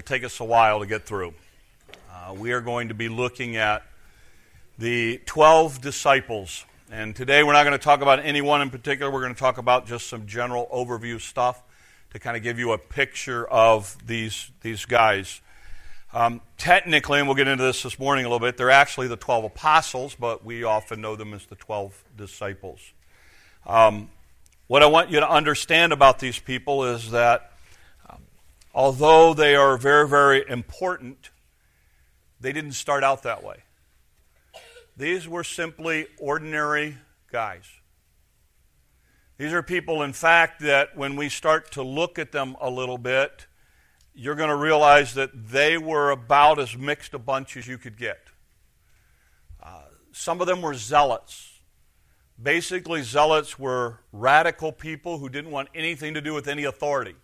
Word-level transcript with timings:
it'll 0.00 0.08
take 0.08 0.24
us 0.24 0.40
a 0.40 0.44
while 0.44 0.80
to 0.80 0.86
get 0.86 1.04
through. 1.04 1.34
Uh, 2.10 2.32
we 2.32 2.52
are 2.52 2.62
going 2.62 2.88
to 2.88 2.94
be 2.94 3.10
looking 3.10 3.56
at 3.56 3.82
the 4.78 5.20
12 5.26 5.82
disciples. 5.82 6.64
And 6.90 7.14
today 7.14 7.42
we're 7.42 7.52
not 7.52 7.64
going 7.64 7.78
to 7.78 7.84
talk 7.84 8.00
about 8.00 8.20
anyone 8.20 8.62
in 8.62 8.70
particular. 8.70 9.12
We're 9.12 9.20
going 9.20 9.34
to 9.34 9.38
talk 9.38 9.58
about 9.58 9.86
just 9.86 10.06
some 10.06 10.26
general 10.26 10.68
overview 10.72 11.20
stuff 11.20 11.62
to 12.12 12.18
kind 12.18 12.34
of 12.34 12.42
give 12.42 12.58
you 12.58 12.72
a 12.72 12.78
picture 12.78 13.46
of 13.46 13.94
these, 14.06 14.50
these 14.62 14.86
guys. 14.86 15.42
Um, 16.14 16.40
technically, 16.56 17.18
and 17.18 17.28
we'll 17.28 17.36
get 17.36 17.46
into 17.46 17.64
this 17.64 17.82
this 17.82 17.98
morning 17.98 18.24
a 18.24 18.28
little 18.28 18.44
bit, 18.44 18.56
they're 18.56 18.70
actually 18.70 19.08
the 19.08 19.18
12 19.18 19.44
apostles, 19.44 20.16
but 20.18 20.46
we 20.46 20.64
often 20.64 21.02
know 21.02 21.14
them 21.14 21.34
as 21.34 21.44
the 21.44 21.56
12 21.56 22.04
disciples. 22.16 22.80
Um, 23.66 24.08
what 24.66 24.82
I 24.82 24.86
want 24.86 25.10
you 25.10 25.20
to 25.20 25.30
understand 25.30 25.92
about 25.92 26.20
these 26.20 26.38
people 26.38 26.84
is 26.84 27.10
that 27.10 27.49
although 28.74 29.34
they 29.34 29.54
are 29.54 29.76
very, 29.76 30.08
very 30.08 30.44
important, 30.48 31.30
they 32.40 32.52
didn't 32.52 32.72
start 32.72 33.04
out 33.04 33.22
that 33.22 33.42
way. 33.42 33.64
These 34.96 35.28
were 35.28 35.44
simply 35.44 36.06
ordinary 36.18 36.98
guys. 37.30 37.64
These 39.38 39.52
are 39.54 39.62
people, 39.62 40.02
in 40.02 40.12
fact, 40.12 40.60
that 40.60 40.96
when 40.96 41.16
we 41.16 41.30
start 41.30 41.72
to 41.72 41.82
look 41.82 42.18
at 42.18 42.32
them 42.32 42.56
a 42.60 42.68
little 42.68 42.98
bit, 42.98 43.46
you're 44.14 44.34
going 44.34 44.50
to 44.50 44.56
realize 44.56 45.14
that 45.14 45.30
they 45.48 45.78
were 45.78 46.10
about 46.10 46.58
as 46.58 46.76
mixed 46.76 47.14
a 47.14 47.18
bunch 47.18 47.56
as 47.56 47.66
you 47.66 47.78
could 47.78 47.96
get. 47.96 48.20
Uh, 49.62 49.84
some 50.12 50.42
of 50.42 50.46
them 50.46 50.60
were 50.60 50.74
zealots. 50.74 51.60
Basically, 52.42 53.02
zealots 53.02 53.58
were 53.58 54.00
radical 54.12 54.72
people 54.72 55.18
who 55.18 55.30
didn't 55.30 55.50
want 55.50 55.70
anything 55.74 56.12
to 56.14 56.20
do 56.20 56.34
with 56.34 56.46
any 56.48 56.64
authority, 56.64 57.14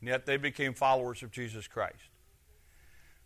and 0.00 0.08
yet 0.08 0.26
they 0.26 0.36
became 0.36 0.74
followers 0.74 1.22
of 1.22 1.30
Jesus 1.30 1.66
Christ. 1.66 2.10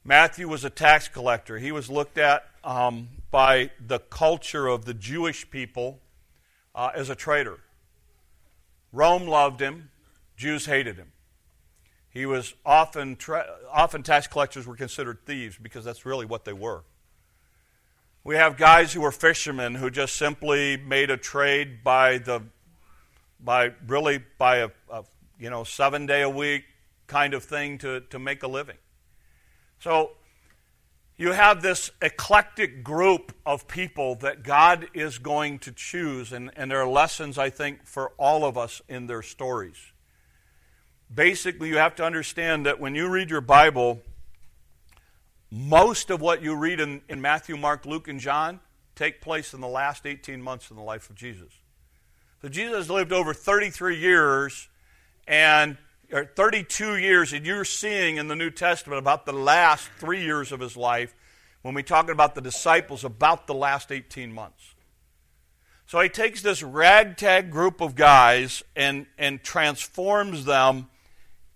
Matthew 0.04 0.48
was 0.48 0.64
a 0.64 0.70
tax 0.70 1.08
collector. 1.08 1.58
He 1.58 1.72
was 1.72 1.90
looked 1.90 2.18
at 2.18 2.46
um, 2.64 3.08
by 3.30 3.70
the 3.84 3.98
culture 3.98 4.66
of 4.66 4.84
the 4.84 4.94
Jewish 4.94 5.50
people 5.50 6.00
uh, 6.74 6.90
as 6.94 7.10
a 7.10 7.14
traitor. 7.14 7.58
Rome 8.92 9.26
loved 9.26 9.60
him, 9.60 9.90
Jews 10.36 10.66
hated 10.66 10.96
him. 10.96 11.12
He 12.10 12.24
was 12.24 12.54
often, 12.64 13.16
tra- 13.16 13.46
often 13.70 14.02
tax 14.02 14.26
collectors 14.26 14.66
were 14.66 14.76
considered 14.76 15.26
thieves 15.26 15.58
because 15.60 15.84
that's 15.84 16.06
really 16.06 16.24
what 16.24 16.44
they 16.44 16.52
were. 16.52 16.84
We 18.24 18.36
have 18.36 18.56
guys 18.56 18.92
who 18.92 19.02
were 19.02 19.12
fishermen 19.12 19.74
who 19.74 19.90
just 19.90 20.16
simply 20.16 20.76
made 20.76 21.10
a 21.10 21.16
trade 21.16 21.84
by 21.84 22.18
the, 22.18 22.42
by 23.40 23.72
really 23.86 24.22
by 24.38 24.58
a, 24.58 24.70
a 24.90 25.04
you 25.38 25.50
know 25.50 25.64
seven 25.64 26.06
day 26.06 26.22
a 26.22 26.30
week 26.30 26.64
kind 27.06 27.34
of 27.34 27.42
thing 27.42 27.78
to, 27.78 28.00
to 28.10 28.18
make 28.18 28.42
a 28.42 28.48
living. 28.48 28.76
So 29.80 30.12
you 31.16 31.32
have 31.32 31.62
this 31.62 31.90
eclectic 32.00 32.84
group 32.84 33.32
of 33.44 33.66
people 33.66 34.14
that 34.16 34.44
God 34.44 34.86
is 34.94 35.18
going 35.18 35.58
to 35.60 35.72
choose, 35.72 36.32
and, 36.32 36.50
and 36.54 36.70
there 36.70 36.80
are 36.80 36.88
lessons, 36.88 37.38
I 37.38 37.50
think, 37.50 37.86
for 37.86 38.12
all 38.18 38.44
of 38.44 38.56
us 38.56 38.80
in 38.88 39.08
their 39.08 39.22
stories. 39.22 39.78
Basically, 41.12 41.70
you 41.70 41.78
have 41.78 41.96
to 41.96 42.04
understand 42.04 42.66
that 42.66 42.78
when 42.78 42.94
you 42.94 43.08
read 43.08 43.30
your 43.30 43.40
Bible, 43.40 44.02
most 45.50 46.10
of 46.10 46.20
what 46.20 46.42
you 46.42 46.54
read 46.54 46.78
in, 46.78 47.00
in 47.08 47.20
Matthew, 47.20 47.56
Mark, 47.56 47.84
Luke, 47.84 48.06
and 48.06 48.20
John 48.20 48.60
take 48.94 49.20
place 49.20 49.54
in 49.54 49.60
the 49.60 49.68
last 49.68 50.06
18 50.06 50.42
months 50.42 50.70
in 50.70 50.76
the 50.76 50.82
life 50.82 51.08
of 51.08 51.16
Jesus. 51.16 51.52
So 52.42 52.48
Jesus 52.48 52.90
lived 52.90 53.12
over 53.12 53.32
33 53.34 53.98
years, 53.98 54.68
and 55.28 55.76
or 56.10 56.24
32 56.24 56.96
years, 56.96 57.32
and 57.34 57.44
you're 57.44 57.66
seeing 57.66 58.16
in 58.16 58.28
the 58.28 58.34
New 58.34 58.50
Testament 58.50 58.98
about 58.98 59.26
the 59.26 59.32
last 59.32 59.88
three 59.98 60.22
years 60.22 60.52
of 60.52 60.58
his 60.58 60.76
life 60.76 61.14
when 61.60 61.74
we're 61.74 61.82
talking 61.82 62.12
about 62.12 62.34
the 62.34 62.40
disciples, 62.40 63.04
about 63.04 63.46
the 63.46 63.54
last 63.54 63.92
18 63.92 64.32
months. 64.32 64.74
So 65.86 66.00
he 66.00 66.08
takes 66.08 66.40
this 66.40 66.62
ragtag 66.62 67.50
group 67.50 67.80
of 67.80 67.94
guys 67.94 68.62
and, 68.74 69.06
and 69.18 69.42
transforms 69.42 70.46
them 70.46 70.88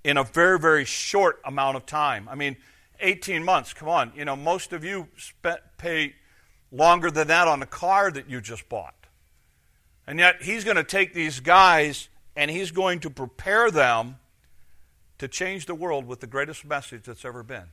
in 0.04 0.16
a 0.16 0.24
very, 0.24 0.58
very 0.58 0.84
short 0.84 1.40
amount 1.44 1.76
of 1.76 1.86
time. 1.86 2.28
I 2.30 2.34
mean, 2.34 2.56
18 3.00 3.44
months, 3.44 3.72
come 3.72 3.88
on. 3.88 4.12
You 4.14 4.24
know, 4.24 4.36
most 4.36 4.72
of 4.72 4.84
you 4.84 5.08
spent, 5.16 5.60
pay 5.78 6.14
longer 6.70 7.10
than 7.10 7.28
that 7.28 7.48
on 7.48 7.62
a 7.62 7.66
car 7.66 8.10
that 8.10 8.28
you 8.28 8.40
just 8.40 8.68
bought. 8.68 8.94
And 10.06 10.18
yet 10.18 10.42
he's 10.42 10.64
going 10.64 10.76
to 10.76 10.84
take 10.84 11.14
these 11.14 11.40
guys 11.40 12.08
and 12.36 12.50
he's 12.50 12.70
going 12.70 13.00
to 13.00 13.10
prepare 13.10 13.70
them 13.70 14.16
to 15.18 15.28
change 15.28 15.66
the 15.66 15.74
world 15.74 16.06
with 16.06 16.20
the 16.20 16.26
greatest 16.26 16.64
message 16.64 17.04
that's 17.04 17.24
ever 17.24 17.42
been. 17.42 17.66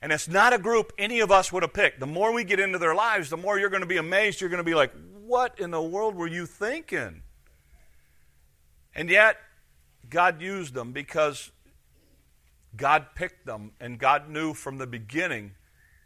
And 0.00 0.12
it's 0.12 0.28
not 0.28 0.52
a 0.52 0.58
group 0.58 0.92
any 0.98 1.20
of 1.20 1.30
us 1.30 1.50
would 1.50 1.62
have 1.62 1.72
picked. 1.72 1.98
The 1.98 2.06
more 2.06 2.32
we 2.32 2.44
get 2.44 2.60
into 2.60 2.78
their 2.78 2.94
lives, 2.94 3.30
the 3.30 3.36
more 3.36 3.58
you're 3.58 3.70
going 3.70 3.82
to 3.82 3.86
be 3.86 3.96
amazed. 3.96 4.40
You're 4.40 4.50
going 4.50 4.58
to 4.58 4.64
be 4.64 4.74
like, 4.74 4.92
what 5.24 5.58
in 5.58 5.70
the 5.70 5.80
world 5.80 6.14
were 6.14 6.26
you 6.26 6.44
thinking? 6.44 7.22
And 8.94 9.08
yet, 9.08 9.38
God 10.10 10.42
used 10.42 10.74
them 10.74 10.92
because 10.92 11.50
God 12.76 13.06
picked 13.14 13.46
them, 13.46 13.72
and 13.80 13.98
God 13.98 14.28
knew 14.28 14.52
from 14.52 14.78
the 14.78 14.86
beginning 14.86 15.52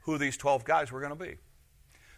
who 0.03 0.17
these 0.17 0.37
12 0.37 0.65
guys 0.65 0.93
were 0.93 1.01
going 1.01 1.17
to 1.17 1.25
be. 1.25 1.37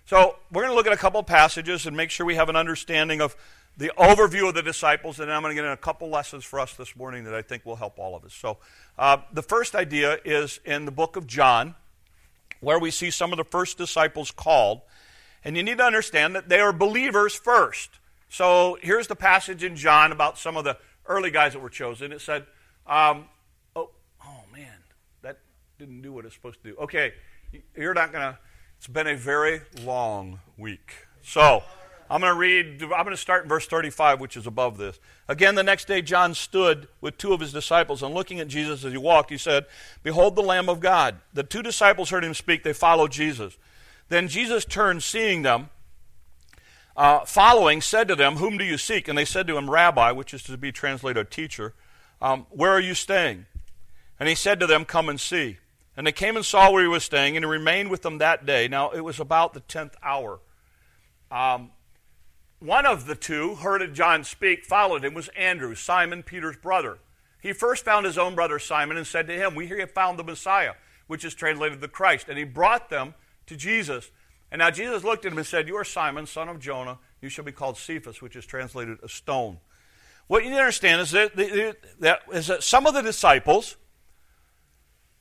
So, 0.04 0.36
we're 0.52 0.62
going 0.62 0.72
to 0.72 0.76
look 0.76 0.86
at 0.86 0.92
a 0.92 0.98
couple 0.98 1.22
passages 1.22 1.86
and 1.86 1.96
make 1.96 2.10
sure 2.10 2.26
we 2.26 2.34
have 2.34 2.48
an 2.48 2.56
understanding 2.56 3.20
of 3.20 3.36
the 3.76 3.92
overview 3.96 4.48
of 4.48 4.54
the 4.54 4.62
disciples, 4.62 5.20
and 5.20 5.32
I'm 5.32 5.42
going 5.42 5.56
to 5.56 5.62
get 5.62 5.64
in 5.64 5.72
a 5.72 5.76
couple 5.76 6.10
lessons 6.10 6.44
for 6.44 6.60
us 6.60 6.74
this 6.74 6.94
morning 6.96 7.24
that 7.24 7.34
I 7.34 7.42
think 7.42 7.64
will 7.64 7.76
help 7.76 7.98
all 7.98 8.14
of 8.14 8.24
us. 8.24 8.34
So, 8.34 8.58
uh, 8.98 9.18
the 9.32 9.42
first 9.42 9.74
idea 9.74 10.18
is 10.24 10.60
in 10.64 10.84
the 10.84 10.90
book 10.90 11.16
of 11.16 11.26
John, 11.26 11.74
where 12.60 12.78
we 12.78 12.90
see 12.90 13.10
some 13.10 13.32
of 13.32 13.38
the 13.38 13.44
first 13.44 13.78
disciples 13.78 14.30
called. 14.30 14.82
And 15.42 15.56
you 15.56 15.62
need 15.62 15.78
to 15.78 15.84
understand 15.84 16.34
that 16.34 16.50
they 16.50 16.60
are 16.60 16.72
believers 16.72 17.34
first. 17.34 17.90
So, 18.28 18.76
here's 18.82 19.06
the 19.06 19.16
passage 19.16 19.64
in 19.64 19.76
John 19.76 20.12
about 20.12 20.36
some 20.36 20.56
of 20.56 20.64
the 20.64 20.76
early 21.06 21.30
guys 21.30 21.54
that 21.54 21.60
were 21.60 21.70
chosen. 21.70 22.12
It 22.12 22.20
said, 22.20 22.44
um, 22.86 23.26
oh, 23.74 23.90
oh 24.24 24.42
man, 24.52 24.76
that 25.22 25.38
didn't 25.78 26.02
do 26.02 26.12
what 26.12 26.26
it's 26.26 26.34
supposed 26.34 26.62
to 26.62 26.70
do. 26.70 26.76
Okay, 26.76 27.14
you're 27.74 27.94
not 27.94 28.12
going 28.12 28.32
to, 28.32 28.38
it's 28.76 28.86
been 28.86 29.06
a 29.06 29.16
very 29.16 29.62
long 29.82 30.40
week. 30.58 31.06
So, 31.22 31.62
I'm 32.10 32.20
going 32.20 32.32
to 32.32 32.38
read, 32.38 32.82
I'm 32.82 33.04
going 33.04 33.10
to 33.10 33.16
start 33.16 33.44
in 33.44 33.48
verse 33.48 33.68
35, 33.68 34.18
which 34.18 34.36
is 34.36 34.44
above 34.44 34.78
this. 34.78 34.98
Again, 35.28 35.54
the 35.54 35.62
next 35.62 35.86
day, 35.86 36.02
John 36.02 36.34
stood 36.34 36.88
with 37.00 37.16
two 37.16 37.32
of 37.32 37.38
his 37.38 37.52
disciples, 37.52 38.02
and 38.02 38.12
looking 38.12 38.40
at 38.40 38.48
Jesus 38.48 38.84
as 38.84 38.90
he 38.90 38.98
walked, 38.98 39.30
he 39.30 39.38
said, 39.38 39.66
Behold 40.02 40.34
the 40.34 40.42
Lamb 40.42 40.68
of 40.68 40.80
God. 40.80 41.18
The 41.32 41.44
two 41.44 41.62
disciples 41.62 42.10
heard 42.10 42.24
him 42.24 42.34
speak. 42.34 42.64
They 42.64 42.72
followed 42.72 43.12
Jesus. 43.12 43.56
Then 44.08 44.26
Jesus 44.26 44.64
turned, 44.64 45.04
seeing 45.04 45.42
them, 45.42 45.70
uh, 46.96 47.20
following, 47.24 47.80
said 47.80 48.08
to 48.08 48.16
them, 48.16 48.36
Whom 48.36 48.58
do 48.58 48.64
you 48.64 48.76
seek? 48.76 49.06
And 49.06 49.16
they 49.16 49.24
said 49.24 49.46
to 49.46 49.56
him, 49.56 49.70
Rabbi, 49.70 50.10
which 50.10 50.34
is 50.34 50.42
to 50.42 50.58
be 50.58 50.72
translated 50.72 51.30
teacher, 51.30 51.74
um, 52.20 52.44
where 52.50 52.72
are 52.72 52.80
you 52.80 52.94
staying? 52.94 53.46
And 54.18 54.28
he 54.28 54.34
said 54.34 54.58
to 54.58 54.66
them, 54.66 54.84
Come 54.84 55.08
and 55.08 55.20
see. 55.20 55.58
And 55.96 56.08
they 56.08 56.12
came 56.12 56.34
and 56.34 56.44
saw 56.44 56.72
where 56.72 56.82
he 56.82 56.88
was 56.88 57.04
staying, 57.04 57.36
and 57.36 57.44
he 57.44 57.50
remained 57.50 57.88
with 57.88 58.02
them 58.02 58.18
that 58.18 58.44
day. 58.44 58.66
Now, 58.66 58.90
it 58.90 59.02
was 59.02 59.20
about 59.20 59.54
the 59.54 59.60
tenth 59.60 59.96
hour. 60.02 60.40
Um, 61.30 61.70
one 62.60 62.86
of 62.86 63.06
the 63.06 63.14
two 63.14 63.56
heard 63.56 63.92
John 63.94 64.22
speak, 64.22 64.64
followed 64.64 65.04
him, 65.04 65.14
was 65.14 65.28
Andrew, 65.28 65.74
Simon 65.74 66.22
Peter's 66.22 66.56
brother. 66.56 66.98
He 67.40 67.54
first 67.54 67.84
found 67.84 68.04
his 68.04 68.18
own 68.18 68.34
brother 68.34 68.58
Simon 68.58 68.98
and 68.98 69.06
said 69.06 69.26
to 69.26 69.34
him, 69.34 69.54
We 69.54 69.66
hear 69.66 69.78
you 69.78 69.86
found 69.86 70.18
the 70.18 70.24
Messiah, 70.24 70.74
which 71.06 71.24
is 71.24 71.34
translated 71.34 71.80
the 71.80 71.88
Christ. 71.88 72.28
And 72.28 72.36
he 72.36 72.44
brought 72.44 72.90
them 72.90 73.14
to 73.46 73.56
Jesus. 73.56 74.10
And 74.52 74.60
now 74.60 74.70
Jesus 74.70 75.04
looked 75.04 75.24
at 75.24 75.32
him 75.32 75.38
and 75.38 75.46
said, 75.46 75.68
You 75.68 75.76
are 75.76 75.84
Simon, 75.84 76.26
son 76.26 76.48
of 76.48 76.60
Jonah. 76.60 76.98
You 77.22 77.30
shall 77.30 77.44
be 77.44 77.52
called 77.52 77.78
Cephas, 77.78 78.20
which 78.20 78.36
is 78.36 78.44
translated 78.44 78.98
a 79.02 79.08
stone. 79.08 79.58
What 80.26 80.44
you 80.44 80.50
need 80.50 80.56
to 80.56 80.62
understand 80.62 81.00
is 81.00 81.10
that, 81.12 81.34
that, 82.00 82.20
is 82.32 82.46
that 82.48 82.62
some 82.62 82.86
of 82.86 82.94
the 82.94 83.02
disciples, 83.02 83.76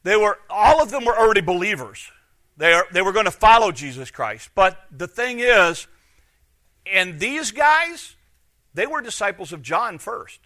they 0.03 0.15
were, 0.15 0.37
all 0.49 0.83
of 0.83 0.91
them 0.91 1.05
were 1.05 1.17
already 1.17 1.41
believers. 1.41 2.11
They, 2.57 2.73
are, 2.73 2.85
they 2.91 3.01
were 3.01 3.13
going 3.13 3.25
to 3.25 3.31
follow 3.31 3.71
Jesus 3.71 4.11
Christ. 4.11 4.49
But 4.53 4.77
the 4.91 5.07
thing 5.07 5.39
is, 5.39 5.87
and 6.93 7.19
these 7.19 7.51
guys, 7.51 8.15
they 8.73 8.87
were 8.87 9.01
disciples 9.01 9.53
of 9.53 9.61
John 9.61 9.97
first. 9.97 10.39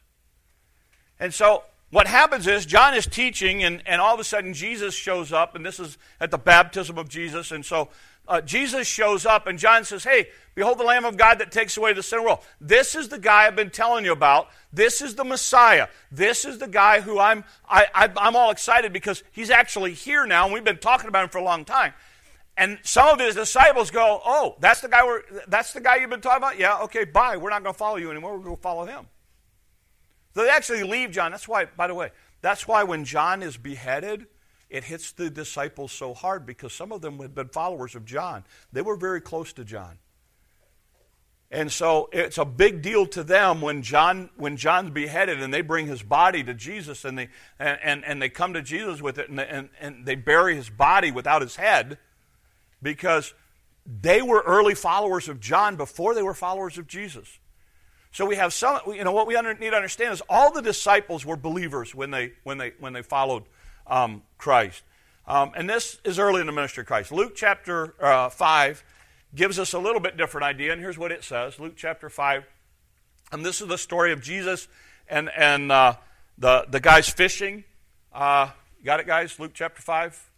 And 1.20 1.34
so 1.34 1.64
what 1.90 2.08
happens 2.08 2.48
is 2.48 2.66
John 2.66 2.96
is 2.96 3.06
teaching, 3.06 3.64
and, 3.64 3.84
and 3.86 4.02
all 4.02 4.16
of 4.16 4.20
a 4.20 4.24
sudden 4.24 4.54
Jesus 4.54 4.96
shows 4.96 5.32
up, 5.32 5.56
and 5.56 5.66
this 5.66 5.80
is 5.80 5.98
at 6.20 6.32
the 6.32 6.40
baptism 6.40 6.98
of 6.98 7.08
Jesus. 7.08 7.52
And 7.52 7.64
so 7.64 7.90
uh, 8.28 8.42
Jesus 8.42 8.88
shows 8.88 9.26
up, 9.26 9.46
and 9.46 9.60
John 9.60 9.84
says, 9.86 10.04
Hey, 10.04 10.30
behold 10.56 10.80
the 10.80 10.84
Lamb 10.84 11.06
of 11.06 11.18
God 11.18 11.40
that 11.40 11.52
takes 11.52 11.78
away 11.78 11.94
the 11.94 12.02
sin 12.02 12.20
of 12.20 12.24
the 12.24 12.28
world. 12.30 12.40
This 12.60 12.96
is 12.96 13.10
the 13.10 13.20
guy 13.20 13.46
I've 13.46 13.56
been 13.56 13.70
telling 13.70 14.06
you 14.06 14.12
about. 14.12 14.48
This 14.72 15.02
is 15.02 15.14
the 15.16 15.24
Messiah. 15.24 15.88
This 16.12 16.46
is 16.46 16.58
the 16.58 16.68
guy 16.68 17.02
who 17.02 17.20
I'm, 17.20 17.44
I, 17.70 17.86
I, 17.94 18.10
I'm 18.18 18.36
all 18.36 18.50
excited 18.50 18.92
because 18.92 19.24
he's 19.32 19.50
actually 19.50 19.94
here 19.94 20.26
now, 20.26 20.46
and 20.46 20.54
we've 20.54 20.64
been 20.64 20.78
talking 20.78 21.10
about 21.10 21.26
him 21.26 21.30
for 21.30 21.38
a 21.38 21.44
long 21.44 21.64
time. 21.64 21.94
And 22.56 22.78
some 22.84 23.08
of 23.08 23.20
his 23.20 23.36
disciples 23.36 23.90
go, 23.90 24.22
"Oh, 24.24 24.56
that's 24.60 24.82
the 24.82 24.88
guy. 24.88 25.04
We're, 25.06 25.22
that's 25.48 25.74
the 25.74 25.82
guy 25.82 25.96
you've 25.98 26.10
been 26.10 26.22
talking 26.22 26.38
about. 26.38 26.60
Yeah, 26.60 26.82
okay, 26.84 27.04
bye. 27.04 27.38
We're 27.38 27.50
not 27.50 27.64
going 27.64 27.74
to 27.74 27.78
follow 27.78 27.98
you 27.98 28.12
anymore. 28.12 28.38
We're 28.38 28.44
going 28.44 28.58
to 28.58 28.62
follow 28.62 28.86
him." 28.86 29.08
So 30.36 30.44
they 30.44 30.50
actually 30.50 30.84
leave 30.84 31.12
John. 31.12 31.32
That's 31.32 31.48
why, 31.48 31.66
by 31.66 31.88
the 31.88 31.96
way, 31.96 32.12
That's 32.42 32.68
why 32.68 32.84
when 32.84 33.06
John 33.06 33.42
is 33.42 33.56
beheaded, 33.58 34.28
it 34.70 34.84
hits 34.84 35.14
the 35.14 35.30
disciples 35.30 35.92
so 35.92 36.14
hard 36.14 36.46
because 36.46 36.74
some 36.74 36.92
of 36.92 37.02
them 37.02 37.20
had 37.20 37.34
been 37.34 37.48
followers 37.48 37.96
of 37.96 38.06
John. 38.06 38.44
They 38.72 38.82
were 38.82 38.98
very 38.98 39.22
close 39.22 39.54
to 39.54 39.64
John. 39.64 39.98
And 41.50 41.72
so 41.72 42.10
it's 42.12 42.40
a 42.40 42.46
big 42.46 42.82
deal 42.82 43.06
to 43.08 43.24
them 43.24 43.62
when 43.62 43.84
John 43.84 44.32
when 44.36 44.58
John's 44.58 44.90
beheaded 44.90 45.42
and 45.42 45.54
they 45.54 45.62
bring 45.62 45.86
his 45.86 46.02
body 46.02 46.44
to 46.44 46.54
Jesus 46.54 47.06
and 47.06 47.18
they 47.18 47.30
and, 47.60 47.80
and, 47.84 48.06
and 48.06 48.22
they 48.22 48.30
come 48.30 48.54
to 48.54 48.62
Jesus 48.62 49.02
with 49.02 49.20
it 49.20 49.30
and, 49.30 49.40
and, 49.40 49.70
and 49.80 50.06
they 50.06 50.16
bury 50.16 50.56
his 50.56 50.70
body 50.70 51.12
without 51.12 51.44
his 51.44 51.56
head 51.56 52.00
because 52.84 53.34
they 53.86 54.22
were 54.22 54.42
early 54.42 54.76
followers 54.76 55.28
of 55.28 55.40
John 55.40 55.76
before 55.76 56.14
they 56.14 56.22
were 56.22 56.34
followers 56.36 56.78
of 56.78 56.88
Jesus. 56.88 57.40
So 58.12 58.26
we 58.26 58.36
have 58.36 58.54
some 58.54 58.80
you 58.88 59.04
know 59.04 59.12
what 59.12 59.26
we 59.26 59.36
under, 59.36 59.54
need 59.56 59.72
to 59.72 59.76
understand 59.76 60.14
is 60.14 60.22
all 60.30 60.52
the 60.52 60.62
disciples 60.62 61.26
were 61.26 61.36
believers 61.36 61.96
when 61.96 62.12
they 62.12 62.34
when 62.44 62.60
they 62.60 62.74
when 62.80 62.94
they 62.94 63.02
followed 63.02 63.44
um, 63.88 64.22
Christ. 64.38 64.84
Um, 65.26 65.52
and 65.56 65.70
this 65.70 66.00
is 66.04 66.20
early 66.20 66.42
in 66.42 66.48
the 66.48 66.54
ministry 66.54 66.82
of 66.82 66.88
Christ. 66.88 67.12
Luke 67.12 67.34
chapter 67.36 67.96
uh, 68.04 68.30
5 68.30 68.84
gives 69.34 69.58
us 69.58 69.74
a 69.74 69.80
little 69.80 70.02
bit 70.02 70.18
different 70.18 70.44
idea, 70.44 70.74
and 70.74 70.82
here's 70.82 70.98
what 70.98 71.12
it 71.12 71.24
says 71.24 71.60
Luke 71.60 71.74
chapter 71.76 72.10
5. 72.10 72.46
And 73.32 73.44
this 73.44 73.62
is 73.62 73.68
the 73.68 73.80
story 73.80 74.12
of 74.12 74.22
Jesus 74.22 74.68
and, 75.10 75.30
and 75.36 75.72
uh, 75.72 75.96
the, 76.38 76.68
the 76.70 76.80
guys 76.80 77.10
fishing. 77.10 77.64
Uh, 78.14 78.52
got 78.86 79.00
it, 79.00 79.08
guys? 79.08 79.40
Luke 79.40 79.54
chapter 79.56 79.82
5. 79.82 80.30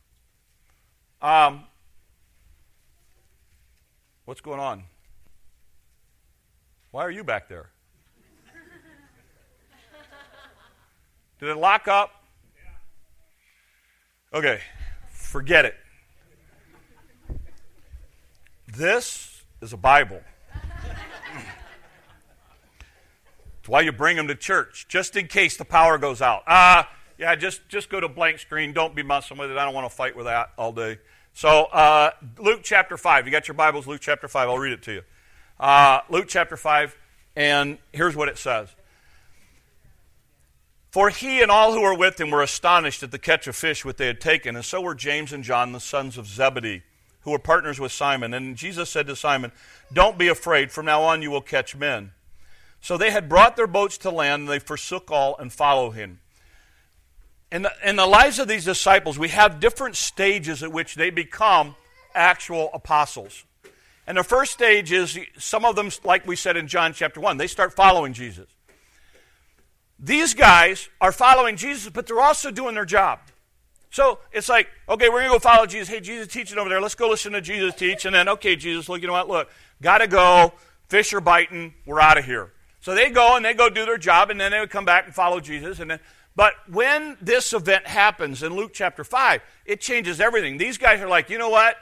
Um, 1.21 1.63
what's 4.25 4.41
going 4.41 4.59
on? 4.59 4.83
Why 6.91 7.03
are 7.03 7.11
you 7.11 7.23
back 7.23 7.47
there? 7.47 7.69
Did 11.39 11.49
it 11.49 11.57
lock 11.57 11.87
up? 11.87 12.11
Okay, 14.33 14.59
forget 15.11 15.65
it. 15.65 15.75
This 18.67 19.43
is 19.61 19.73
a 19.73 19.77
Bible. 19.77 20.21
It's 23.59 23.69
why 23.69 23.81
you 23.81 23.91
bring 23.91 24.15
them 24.15 24.27
to 24.27 24.35
church, 24.35 24.85
just 24.87 25.15
in 25.15 25.27
case 25.27 25.57
the 25.57 25.65
power 25.65 25.97
goes 25.97 26.21
out. 26.21 26.43
Ah, 26.47 26.79
uh, 26.79 26.93
yeah, 27.17 27.35
just, 27.35 27.67
just 27.67 27.89
go 27.89 27.99
to 27.99 28.07
blank 28.07 28.39
screen. 28.39 28.73
Don't 28.73 28.95
be 28.95 29.01
messing 29.03 29.37
with 29.37 29.49
it. 29.49 29.57
I 29.57 29.65
don't 29.65 29.73
want 29.73 29.89
to 29.89 29.95
fight 29.95 30.15
with 30.15 30.25
that 30.25 30.51
all 30.57 30.71
day. 30.71 30.99
So, 31.35 31.65
uh, 31.65 32.11
Luke 32.39 32.61
chapter 32.63 32.95
5. 32.95 33.25
You 33.25 33.31
got 33.31 33.49
your 33.49 33.55
Bibles, 33.55 33.85
Luke 33.85 33.99
chapter 33.99 34.29
5. 34.29 34.47
I'll 34.47 34.57
read 34.57 34.71
it 34.71 34.81
to 34.83 34.93
you. 34.93 35.01
Uh, 35.59 35.99
Luke 36.09 36.27
chapter 36.29 36.55
5, 36.55 36.97
and 37.35 37.77
here's 37.91 38.15
what 38.15 38.29
it 38.29 38.37
says. 38.37 38.69
For 40.91 41.09
he 41.09 41.41
and 41.41 41.51
all 41.51 41.73
who 41.73 41.81
were 41.81 41.93
with 41.93 42.19
him 42.21 42.31
were 42.31 42.41
astonished 42.41 43.03
at 43.03 43.11
the 43.11 43.19
catch 43.19 43.47
of 43.47 43.55
fish 43.57 43.83
which 43.83 43.97
they 43.97 44.07
had 44.07 44.21
taken, 44.21 44.55
and 44.55 44.63
so 44.63 44.79
were 44.79 44.95
James 44.95 45.33
and 45.33 45.43
John, 45.43 45.73
the 45.73 45.81
sons 45.81 46.17
of 46.17 46.25
Zebedee 46.25 46.83
who 47.23 47.31
were 47.31 47.39
partners 47.39 47.79
with 47.79 47.91
Simon. 47.91 48.33
And 48.33 48.55
Jesus 48.55 48.89
said 48.89 49.07
to 49.07 49.15
Simon, 49.15 49.51
Don't 49.91 50.17
be 50.17 50.29
afraid, 50.29 50.71
from 50.71 50.85
now 50.85 51.01
on 51.01 51.21
you 51.21 51.31
will 51.31 51.41
catch 51.41 51.75
men. 51.75 52.11
So 52.79 52.97
they 52.97 53.11
had 53.11 53.27
brought 53.27 53.57
their 53.57 53.67
boats 53.67 53.97
to 53.99 54.09
land, 54.09 54.43
and 54.43 54.49
they 54.49 54.59
forsook 54.59 55.11
all 55.11 55.35
and 55.37 55.51
followed 55.51 55.91
him. 55.91 56.21
In 57.55 57.61
the, 57.61 57.71
in 57.85 57.95
the 57.95 58.05
lives 58.05 58.37
of 58.39 58.49
these 58.49 58.65
disciples, 58.65 59.17
we 59.17 59.29
have 59.29 59.61
different 59.61 59.95
stages 59.95 60.61
at 60.61 60.73
which 60.73 60.95
they 60.95 61.09
become 61.09 61.77
actual 62.13 62.69
apostles. 62.73 63.45
And 64.05 64.17
the 64.17 64.25
first 64.25 64.51
stage 64.51 64.91
is 64.91 65.17
some 65.37 65.63
of 65.63 65.77
them, 65.77 65.89
like 66.03 66.27
we 66.27 66.35
said 66.35 66.57
in 66.57 66.67
John 66.67 66.91
chapter 66.91 67.21
1, 67.21 67.37
they 67.37 67.47
start 67.47 67.73
following 67.73 68.11
Jesus. 68.11 68.47
These 69.97 70.33
guys 70.33 70.89
are 70.99 71.13
following 71.13 71.55
Jesus, 71.55 71.89
but 71.89 72.07
they're 72.07 72.19
also 72.19 72.51
doing 72.51 72.75
their 72.75 72.83
job. 72.83 73.19
So 73.89 74.19
it's 74.33 74.49
like, 74.49 74.67
okay, 74.89 75.07
we're 75.07 75.19
going 75.19 75.31
to 75.31 75.35
go 75.35 75.39
follow 75.39 75.65
Jesus. 75.65 75.87
Hey, 75.87 76.01
Jesus 76.01 76.27
teaching 76.27 76.57
over 76.57 76.67
there. 76.67 76.81
Let's 76.81 76.95
go 76.95 77.07
listen 77.07 77.31
to 77.31 77.41
Jesus 77.41 77.73
teach. 77.75 78.03
And 78.03 78.13
then, 78.13 78.27
okay, 78.27 78.57
Jesus, 78.57 78.89
look, 78.89 78.99
you 78.99 79.07
know 79.07 79.13
what? 79.13 79.29
Look, 79.29 79.49
got 79.81 79.99
to 79.99 80.07
go. 80.07 80.51
Fish 80.89 81.13
are 81.13 81.21
biting. 81.21 81.73
We're 81.85 82.01
out 82.01 82.17
of 82.17 82.25
here. 82.25 82.51
So 82.81 82.93
they 82.93 83.11
go 83.11 83.37
and 83.37 83.45
they 83.45 83.53
go 83.53 83.69
do 83.69 83.85
their 83.85 83.97
job, 83.97 84.29
and 84.29 84.41
then 84.41 84.51
they 84.51 84.59
would 84.59 84.71
come 84.71 84.83
back 84.83 85.05
and 85.05 85.15
follow 85.15 85.39
Jesus. 85.39 85.79
And 85.79 85.89
then, 85.89 85.99
but 86.35 86.53
when 86.69 87.17
this 87.21 87.53
event 87.53 87.87
happens 87.87 88.43
in 88.43 88.53
Luke 88.53 88.71
chapter 88.73 89.03
5, 89.03 89.41
it 89.65 89.79
changes 89.79 90.19
everything. 90.19 90.57
These 90.57 90.77
guys 90.77 91.01
are 91.01 91.07
like, 91.07 91.29
you 91.29 91.37
know 91.37 91.49
what? 91.49 91.77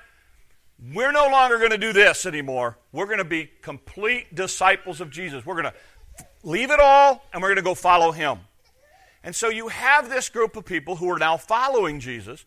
We're 0.94 1.12
no 1.12 1.28
longer 1.30 1.58
going 1.58 1.72
to 1.72 1.78
do 1.78 1.94
this 1.94 2.26
anymore. 2.26 2.78
We're 2.92 3.06
going 3.06 3.20
to 3.20 3.24
be 3.24 3.50
complete 3.62 4.36
disciples 4.36 5.02
of 5.02 5.10
Jesus. 5.10 5.46
We're 5.46 5.62
going 5.62 5.74
to 5.74 5.74
leave 6.44 6.72
it 6.72 6.80
all, 6.80 7.24
and 7.34 7.42
we're 7.42 7.50
going 7.50 7.58
to 7.58 7.64
go 7.64 7.74
follow 7.74 8.12
him. 8.12 8.40
And 9.24 9.36
so 9.36 9.50
you 9.50 9.70
have 9.70 10.10
this 10.10 10.30
group 10.30 10.56
of 10.56 10.66
people 10.66 10.98
who 10.98 11.10
are 11.10 11.20
now 11.20 11.38
following 11.38 12.00
Jesus, 12.00 12.46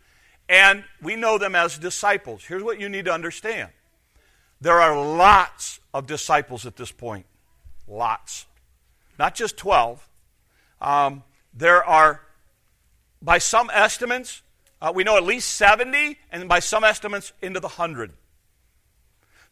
and 0.49 0.85
we 1.03 1.17
know 1.17 1.39
them 1.39 1.55
as 1.55 1.79
disciples. 1.79 2.45
Here's 2.45 2.63
what 2.63 2.79
you 2.79 2.89
need 2.89 3.07
to 3.07 3.13
understand 3.13 3.71
there 4.61 4.81
are 4.81 4.97
lots 4.97 5.81
of 5.93 6.07
disciples 6.07 6.67
at 6.67 6.77
this 6.77 6.93
point. 6.93 7.27
Lots. 7.89 8.47
Not 9.19 9.35
just 9.35 9.57
12. 9.57 10.09
Um, 10.81 11.23
there 11.57 11.83
are, 11.85 12.21
by 13.23 13.39
some 13.39 13.71
estimates, 13.73 14.43
uh, 14.81 14.93
we 14.95 15.05
know 15.05 15.17
at 15.17 15.25
least 15.25 15.55
70, 15.55 16.19
and 16.31 16.49
by 16.49 16.61
some 16.61 16.85
estimates, 16.85 17.33
into 17.41 17.61
the 17.61 17.69
100. 17.69 18.13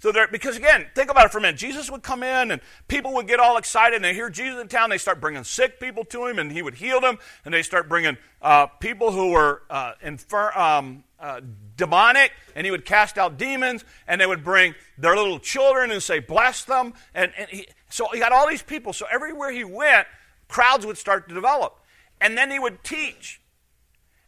So 0.05 0.13
there, 0.13 0.29
because 0.29 0.59
again, 0.59 0.85
think 0.95 1.11
about 1.11 1.25
it 1.25 1.33
for 1.33 1.39
a 1.39 1.41
minute. 1.41 1.57
Jesus 1.57 1.91
would 1.91 2.03
come 2.03 2.23
in 2.23 2.51
and 2.51 2.61
people 2.89 3.15
would 3.15 3.27
get 3.27 3.41
all 3.41 3.57
excited 3.57 3.97
and 3.97 4.05
they 4.05 4.13
hear 4.13 4.29
Jesus 4.29 4.61
in 4.61 4.69
town. 4.69 4.91
They 4.91 4.99
start 4.99 5.19
bringing 5.19 5.45
sick 5.45 5.81
people 5.81 6.05
to 6.07 6.27
him 6.27 6.39
and 6.39 6.53
he 6.53 6.61
would 6.61 6.75
heal 6.75 7.01
them. 7.01 7.17
And 7.47 7.55
they 7.55 7.63
start 7.63 7.89
bringing 7.89 8.19
uh, 8.43 8.67
people 8.67 9.13
who 9.13 9.31
were 9.31 9.63
uh, 9.71 9.93
infir- 10.05 10.55
um, 10.55 11.05
uh, 11.19 11.41
demonic 11.79 12.33
and 12.55 12.67
he 12.67 12.71
would 12.71 12.85
cast 12.85 13.17
out 13.17 13.39
demons. 13.39 13.83
And 14.07 14.21
they 14.21 14.27
would 14.27 14.45
bring 14.45 14.75
their 14.99 15.17
little 15.17 15.39
children 15.39 15.91
and 15.91 16.03
say, 16.03 16.19
bless 16.19 16.65
them. 16.65 16.93
And, 17.15 17.33
and 17.39 17.49
he, 17.49 17.67
so 17.89 18.07
he 18.13 18.19
got 18.19 18.31
all 18.31 18.47
these 18.47 18.63
people. 18.63 18.93
So 18.93 19.07
everywhere 19.11 19.53
he 19.53 19.65
went, 19.65 20.07
crowds 20.49 20.85
would 20.85 20.99
start 20.99 21.29
to 21.31 21.35
develop. 21.35 21.81
And 22.21 22.37
then 22.37 22.51
he 22.51 22.59
would 22.59 22.83
teach. 22.85 23.41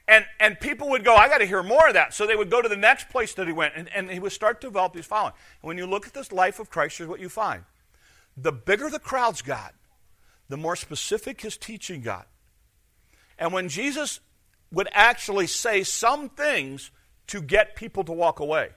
And, 0.08 0.24
and 0.38 0.58
people 0.60 0.90
would 0.90 1.04
go, 1.04 1.16
I 1.16 1.28
got 1.28 1.38
to 1.38 1.46
hear 1.46 1.62
more 1.62 1.88
of 1.88 1.94
that. 1.94 2.14
So 2.14 2.26
they 2.26 2.36
would 2.36 2.50
go 2.50 2.62
to 2.62 2.68
the 2.68 2.76
next 2.76 3.08
place 3.08 3.34
that 3.34 3.46
he 3.46 3.52
went, 3.52 3.74
and, 3.76 3.88
and 3.94 4.10
he 4.10 4.20
would 4.20 4.32
start 4.32 4.60
to 4.60 4.68
develop 4.68 4.94
his 4.94 5.06
following. 5.06 5.32
And 5.62 5.68
when 5.68 5.78
you 5.78 5.86
look 5.86 6.06
at 6.06 6.14
this 6.14 6.30
life 6.30 6.60
of 6.60 6.70
Christ, 6.70 6.98
here's 6.98 7.08
what 7.08 7.20
you 7.20 7.28
find. 7.28 7.64
The 8.36 8.52
bigger 8.52 8.88
the 8.88 8.98
crowds 8.98 9.42
got, 9.42 9.74
the 10.48 10.56
more 10.56 10.76
specific 10.76 11.40
his 11.40 11.56
teaching 11.56 12.02
got. 12.02 12.28
And 13.38 13.52
when 13.52 13.68
Jesus 13.68 14.20
would 14.70 14.88
actually 14.92 15.46
say 15.46 15.82
some 15.82 16.28
things 16.28 16.90
to 17.28 17.40
get 17.40 17.74
people 17.74 18.04
to 18.04 18.12
walk 18.12 18.40
away. 18.40 18.70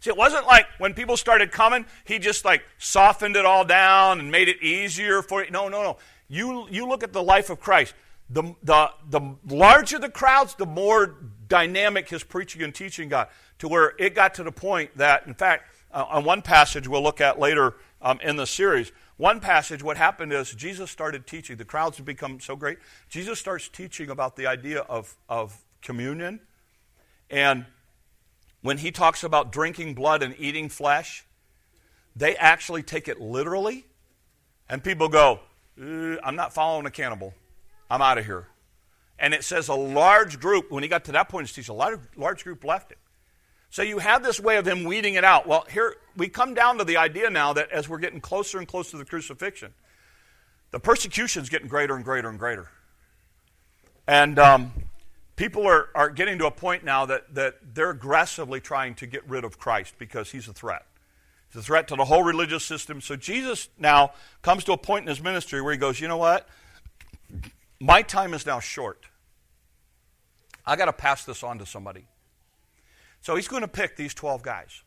See, 0.00 0.10
it 0.10 0.16
wasn't 0.16 0.46
like 0.46 0.66
when 0.78 0.94
people 0.94 1.16
started 1.16 1.50
coming, 1.50 1.86
he 2.04 2.18
just 2.18 2.44
like 2.44 2.62
softened 2.78 3.36
it 3.36 3.46
all 3.46 3.64
down 3.64 4.20
and 4.20 4.30
made 4.30 4.48
it 4.48 4.62
easier 4.62 5.22
for 5.22 5.44
you. 5.44 5.50
No, 5.50 5.68
no, 5.68 5.82
no. 5.82 5.96
You, 6.28 6.66
you 6.70 6.86
look 6.86 7.02
at 7.02 7.12
the 7.12 7.22
life 7.22 7.50
of 7.50 7.60
Christ 7.60 7.94
the, 8.28 8.54
the, 8.62 8.90
the 9.08 9.20
larger 9.48 9.98
the 9.98 10.08
crowds, 10.08 10.54
the 10.54 10.66
more 10.66 11.16
dynamic 11.48 12.08
his 12.08 12.24
preaching 12.24 12.62
and 12.62 12.74
teaching 12.74 13.08
got, 13.08 13.30
to 13.58 13.68
where 13.68 13.94
it 13.98 14.14
got 14.14 14.34
to 14.34 14.42
the 14.42 14.52
point 14.52 14.96
that, 14.96 15.26
in 15.26 15.34
fact, 15.34 15.70
uh, 15.92 16.04
on 16.08 16.24
one 16.24 16.42
passage 16.42 16.88
we'll 16.88 17.02
look 17.02 17.20
at 17.20 17.38
later 17.38 17.76
um, 18.02 18.18
in 18.20 18.36
the 18.36 18.46
series, 18.46 18.92
one 19.16 19.40
passage, 19.40 19.82
what 19.82 19.96
happened 19.96 20.32
is 20.32 20.52
Jesus 20.52 20.90
started 20.90 21.26
teaching. 21.26 21.56
The 21.56 21.64
crowds 21.64 21.96
had 21.96 22.04
become 22.04 22.38
so 22.40 22.54
great. 22.54 22.78
Jesus 23.08 23.38
starts 23.38 23.68
teaching 23.68 24.10
about 24.10 24.36
the 24.36 24.46
idea 24.46 24.80
of, 24.80 25.16
of 25.28 25.56
communion. 25.80 26.40
And 27.30 27.64
when 28.60 28.78
he 28.78 28.90
talks 28.90 29.24
about 29.24 29.52
drinking 29.52 29.94
blood 29.94 30.22
and 30.22 30.34
eating 30.38 30.68
flesh, 30.68 31.24
they 32.14 32.36
actually 32.36 32.82
take 32.82 33.08
it 33.08 33.20
literally. 33.20 33.86
And 34.68 34.84
people 34.84 35.08
go, 35.08 35.40
uh, 35.80 36.16
I'm 36.22 36.36
not 36.36 36.52
following 36.52 36.84
a 36.84 36.90
cannibal. 36.90 37.32
I'm 37.90 38.02
out 38.02 38.18
of 38.18 38.26
here. 38.26 38.46
And 39.18 39.32
it 39.32 39.44
says 39.44 39.68
a 39.68 39.74
large 39.74 40.40
group, 40.40 40.70
when 40.70 40.82
he 40.82 40.88
got 40.88 41.04
to 41.06 41.12
that 41.12 41.28
point 41.28 41.42
in 41.42 41.46
his 41.46 41.54
teaching, 41.54 41.74
a 41.74 41.78
large, 41.78 42.00
large 42.16 42.44
group 42.44 42.64
left 42.64 42.92
it. 42.92 42.98
So 43.70 43.82
you 43.82 43.98
have 43.98 44.22
this 44.22 44.38
way 44.38 44.56
of 44.56 44.66
him 44.66 44.84
weeding 44.84 45.14
it 45.14 45.24
out. 45.24 45.46
Well, 45.46 45.66
here 45.70 45.96
we 46.16 46.28
come 46.28 46.54
down 46.54 46.78
to 46.78 46.84
the 46.84 46.96
idea 46.96 47.30
now 47.30 47.52
that 47.54 47.70
as 47.70 47.88
we're 47.88 47.98
getting 47.98 48.20
closer 48.20 48.58
and 48.58 48.66
closer 48.66 48.92
to 48.92 48.96
the 48.98 49.04
crucifixion, 49.04 49.72
the 50.70 50.80
persecution 50.80 51.42
is 51.42 51.48
getting 51.48 51.68
greater 51.68 51.94
and 51.94 52.04
greater 52.04 52.28
and 52.28 52.38
greater. 52.38 52.68
And 54.06 54.38
um, 54.38 54.72
people 55.36 55.66
are, 55.66 55.88
are 55.94 56.10
getting 56.10 56.38
to 56.38 56.46
a 56.46 56.50
point 56.50 56.84
now 56.84 57.06
that, 57.06 57.34
that 57.34 57.74
they're 57.74 57.90
aggressively 57.90 58.60
trying 58.60 58.94
to 58.96 59.06
get 59.06 59.28
rid 59.28 59.44
of 59.44 59.58
Christ 59.58 59.94
because 59.98 60.30
he's 60.30 60.48
a 60.48 60.52
threat. 60.52 60.86
He's 61.48 61.60
a 61.60 61.64
threat 61.64 61.88
to 61.88 61.96
the 61.96 62.04
whole 62.04 62.22
religious 62.22 62.64
system. 62.64 63.00
So 63.00 63.16
Jesus 63.16 63.68
now 63.78 64.12
comes 64.42 64.64
to 64.64 64.72
a 64.72 64.78
point 64.78 65.02
in 65.02 65.08
his 65.08 65.22
ministry 65.22 65.60
where 65.60 65.72
he 65.72 65.78
goes, 65.78 66.00
you 66.00 66.08
know 66.08 66.16
what? 66.16 66.48
My 67.80 68.02
time 68.02 68.34
is 68.34 68.46
now 68.46 68.60
short. 68.60 69.06
I 70.64 70.76
got 70.76 70.86
to 70.86 70.92
pass 70.92 71.24
this 71.24 71.42
on 71.42 71.58
to 71.58 71.66
somebody. 71.66 72.06
So 73.20 73.36
he's 73.36 73.48
going 73.48 73.62
to 73.62 73.68
pick 73.68 73.96
these 73.96 74.14
12 74.14 74.42
guys. 74.42 74.82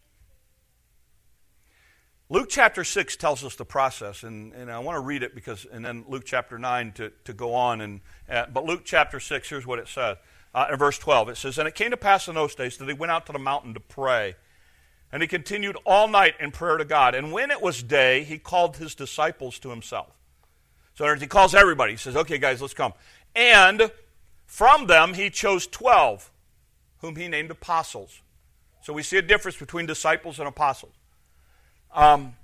Luke 2.32 2.48
chapter 2.50 2.84
6 2.84 3.16
tells 3.16 3.44
us 3.44 3.56
the 3.56 3.66
process, 3.66 4.22
and, 4.22 4.54
and 4.54 4.72
I 4.72 4.80
want 4.80 4.98
to 4.98 5.00
read 5.00 5.24
it 5.24 5.34
because, 5.34 5.66
and 5.72 5.84
then 5.84 6.06
Luke 6.08 6.24
chapter 6.26 6.60
9 6.60 6.92
to, 6.94 7.12
to 7.26 7.34
go 7.34 7.56
on. 7.56 7.82
And, 7.82 8.02
uh, 8.30 8.46
but 8.54 8.66
Luke 8.66 8.82
chapter 8.86 9.20
6, 9.20 9.50
here's 9.50 9.66
what 9.66 9.80
it 9.80 9.88
says. 9.88 10.18
Uh, 10.54 10.68
in 10.72 10.78
verse 10.78 11.00
12, 11.00 11.30
it 11.30 11.38
says, 11.38 11.58
And 11.58 11.68
it 11.68 11.74
came 11.74 11.90
to 11.92 11.98
pass 11.98 12.28
in 12.28 12.36
those 12.36 12.54
days 12.54 12.78
that 12.78 12.88
he 12.88 12.94
went 12.94 13.12
out 13.12 13.26
to 13.28 13.32
the 13.32 13.40
mountain 13.40 13.74
to 13.74 13.80
pray. 13.80 14.36
And 15.12 15.24
he 15.24 15.28
continued 15.28 15.76
all 15.86 16.08
night 16.08 16.36
in 16.40 16.52
prayer 16.52 16.78
to 16.78 16.86
God. 16.86 17.16
And 17.16 17.32
when 17.32 17.50
it 17.50 17.62
was 17.64 17.82
day, 17.82 18.24
he 18.24 18.38
called 18.38 18.78
his 18.78 18.94
disciples 18.94 19.58
to 19.60 19.70
himself. 19.70 20.19
So 21.00 21.16
he 21.16 21.28
calls 21.28 21.56
everybody. 21.56 21.94
He 21.94 21.98
says, 21.98 22.18
Okay, 22.18 22.38
guys, 22.38 22.62
let's 22.62 22.74
come. 22.74 22.92
And 23.34 23.90
from 24.46 24.88
them 24.88 25.14
he 25.14 25.30
chose 25.30 25.66
12, 25.66 26.30
whom 26.98 27.16
he 27.16 27.30
named 27.30 27.52
apostles. 27.52 28.20
So 28.82 28.92
we 28.92 29.02
see 29.02 29.16
a 29.16 29.22
difference 29.22 29.56
between 29.56 29.86
disciples 29.86 30.40
and 30.40 30.48
apostles. 30.50 30.92
Um, 31.96 32.36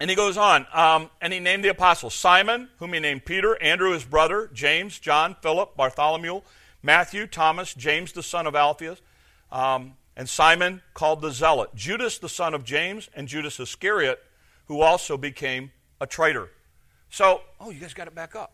and 0.00 0.10
he 0.10 0.16
goes 0.16 0.36
on, 0.36 0.66
um, 0.72 1.10
and 1.20 1.32
he 1.32 1.38
named 1.38 1.62
the 1.62 1.68
apostles 1.68 2.12
Simon, 2.12 2.70
whom 2.80 2.92
he 2.92 2.98
named 2.98 3.24
Peter, 3.24 3.56
Andrew 3.62 3.92
his 3.92 4.04
brother, 4.04 4.50
James, 4.52 4.98
John, 4.98 5.36
Philip, 5.40 5.76
Bartholomew, 5.76 6.40
Matthew, 6.82 7.28
Thomas, 7.28 7.72
James 7.72 8.10
the 8.10 8.24
son 8.24 8.48
of 8.48 8.56
Alphaeus, 8.56 9.00
um, 9.52 9.94
and 10.16 10.28
Simon 10.28 10.82
called 10.92 11.20
the 11.20 11.30
Zealot, 11.30 11.72
Judas 11.76 12.18
the 12.18 12.28
son 12.28 12.52
of 12.52 12.64
James, 12.64 13.08
and 13.14 13.28
Judas 13.28 13.60
Iscariot, 13.60 14.20
who 14.66 14.80
also 14.80 15.16
became 15.16 15.70
a 16.00 16.06
traitor. 16.08 16.50
So, 17.10 17.42
oh, 17.60 17.70
you 17.70 17.80
guys 17.80 17.92
got 17.92 18.06
it 18.06 18.14
back 18.14 18.36
up. 18.36 18.52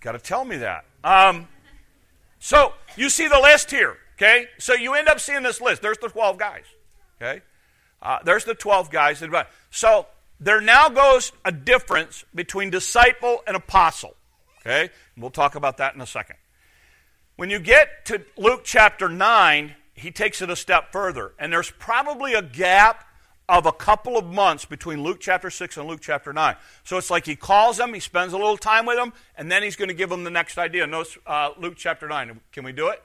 got 0.00 0.12
to 0.12 0.18
tell 0.18 0.44
me 0.44 0.56
that. 0.56 0.86
Um, 1.04 1.46
so, 2.38 2.72
you 2.96 3.10
see 3.10 3.28
the 3.28 3.38
list 3.38 3.70
here, 3.70 3.98
okay? 4.16 4.46
So, 4.58 4.72
you 4.72 4.94
end 4.94 5.08
up 5.08 5.20
seeing 5.20 5.42
this 5.42 5.60
list. 5.60 5.82
There's 5.82 5.98
the 5.98 6.08
12 6.08 6.38
guys, 6.38 6.64
okay? 7.20 7.42
Uh, 8.00 8.18
there's 8.24 8.44
the 8.44 8.54
12 8.54 8.90
guys. 8.90 9.22
So, 9.70 10.06
there 10.40 10.60
now 10.62 10.88
goes 10.88 11.32
a 11.44 11.52
difference 11.52 12.24
between 12.34 12.70
disciple 12.70 13.42
and 13.46 13.54
apostle, 13.54 14.16
okay? 14.60 14.90
We'll 15.18 15.30
talk 15.30 15.54
about 15.54 15.76
that 15.76 15.94
in 15.94 16.00
a 16.00 16.06
second. 16.06 16.36
When 17.36 17.50
you 17.50 17.58
get 17.58 18.06
to 18.06 18.22
Luke 18.36 18.62
chapter 18.64 19.08
9, 19.08 19.74
he 19.92 20.10
takes 20.10 20.40
it 20.40 20.48
a 20.48 20.56
step 20.56 20.92
further. 20.92 21.32
And 21.38 21.52
there's 21.52 21.70
probably 21.70 22.34
a 22.34 22.42
gap 22.42 23.04
of 23.48 23.64
a 23.64 23.72
couple 23.72 24.18
of 24.18 24.26
months 24.26 24.66
between 24.66 25.02
Luke 25.02 25.18
chapter 25.20 25.48
6 25.48 25.78
and 25.78 25.88
Luke 25.88 26.00
chapter 26.02 26.32
9. 26.32 26.54
So 26.84 26.98
it's 26.98 27.10
like 27.10 27.24
he 27.24 27.34
calls 27.34 27.78
them, 27.78 27.94
he 27.94 28.00
spends 28.00 28.34
a 28.34 28.36
little 28.36 28.58
time 28.58 28.84
with 28.84 28.96
them, 28.96 29.14
and 29.36 29.50
then 29.50 29.62
he's 29.62 29.74
going 29.74 29.88
to 29.88 29.94
give 29.94 30.10
them 30.10 30.24
the 30.24 30.30
next 30.30 30.58
idea. 30.58 30.86
Notice 30.86 31.16
uh, 31.26 31.50
Luke 31.58 31.74
chapter 31.76 32.06
9. 32.06 32.40
Can 32.52 32.64
we 32.64 32.72
do 32.72 32.88
it? 32.88 33.02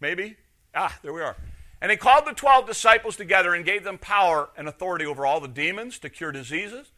Maybe? 0.00 0.36
Ah, 0.74 0.98
there 1.02 1.12
we 1.12 1.20
are. 1.20 1.36
And 1.82 1.90
he 1.90 1.98
called 1.98 2.24
the 2.24 2.32
12 2.32 2.66
disciples 2.66 3.14
together 3.14 3.54
and 3.54 3.62
gave 3.62 3.84
them 3.84 3.98
power 3.98 4.48
and 4.56 4.68
authority 4.68 5.04
over 5.04 5.26
all 5.26 5.38
the 5.38 5.48
demons 5.48 5.98
to 5.98 6.08
cure 6.08 6.32
diseases. 6.32 6.92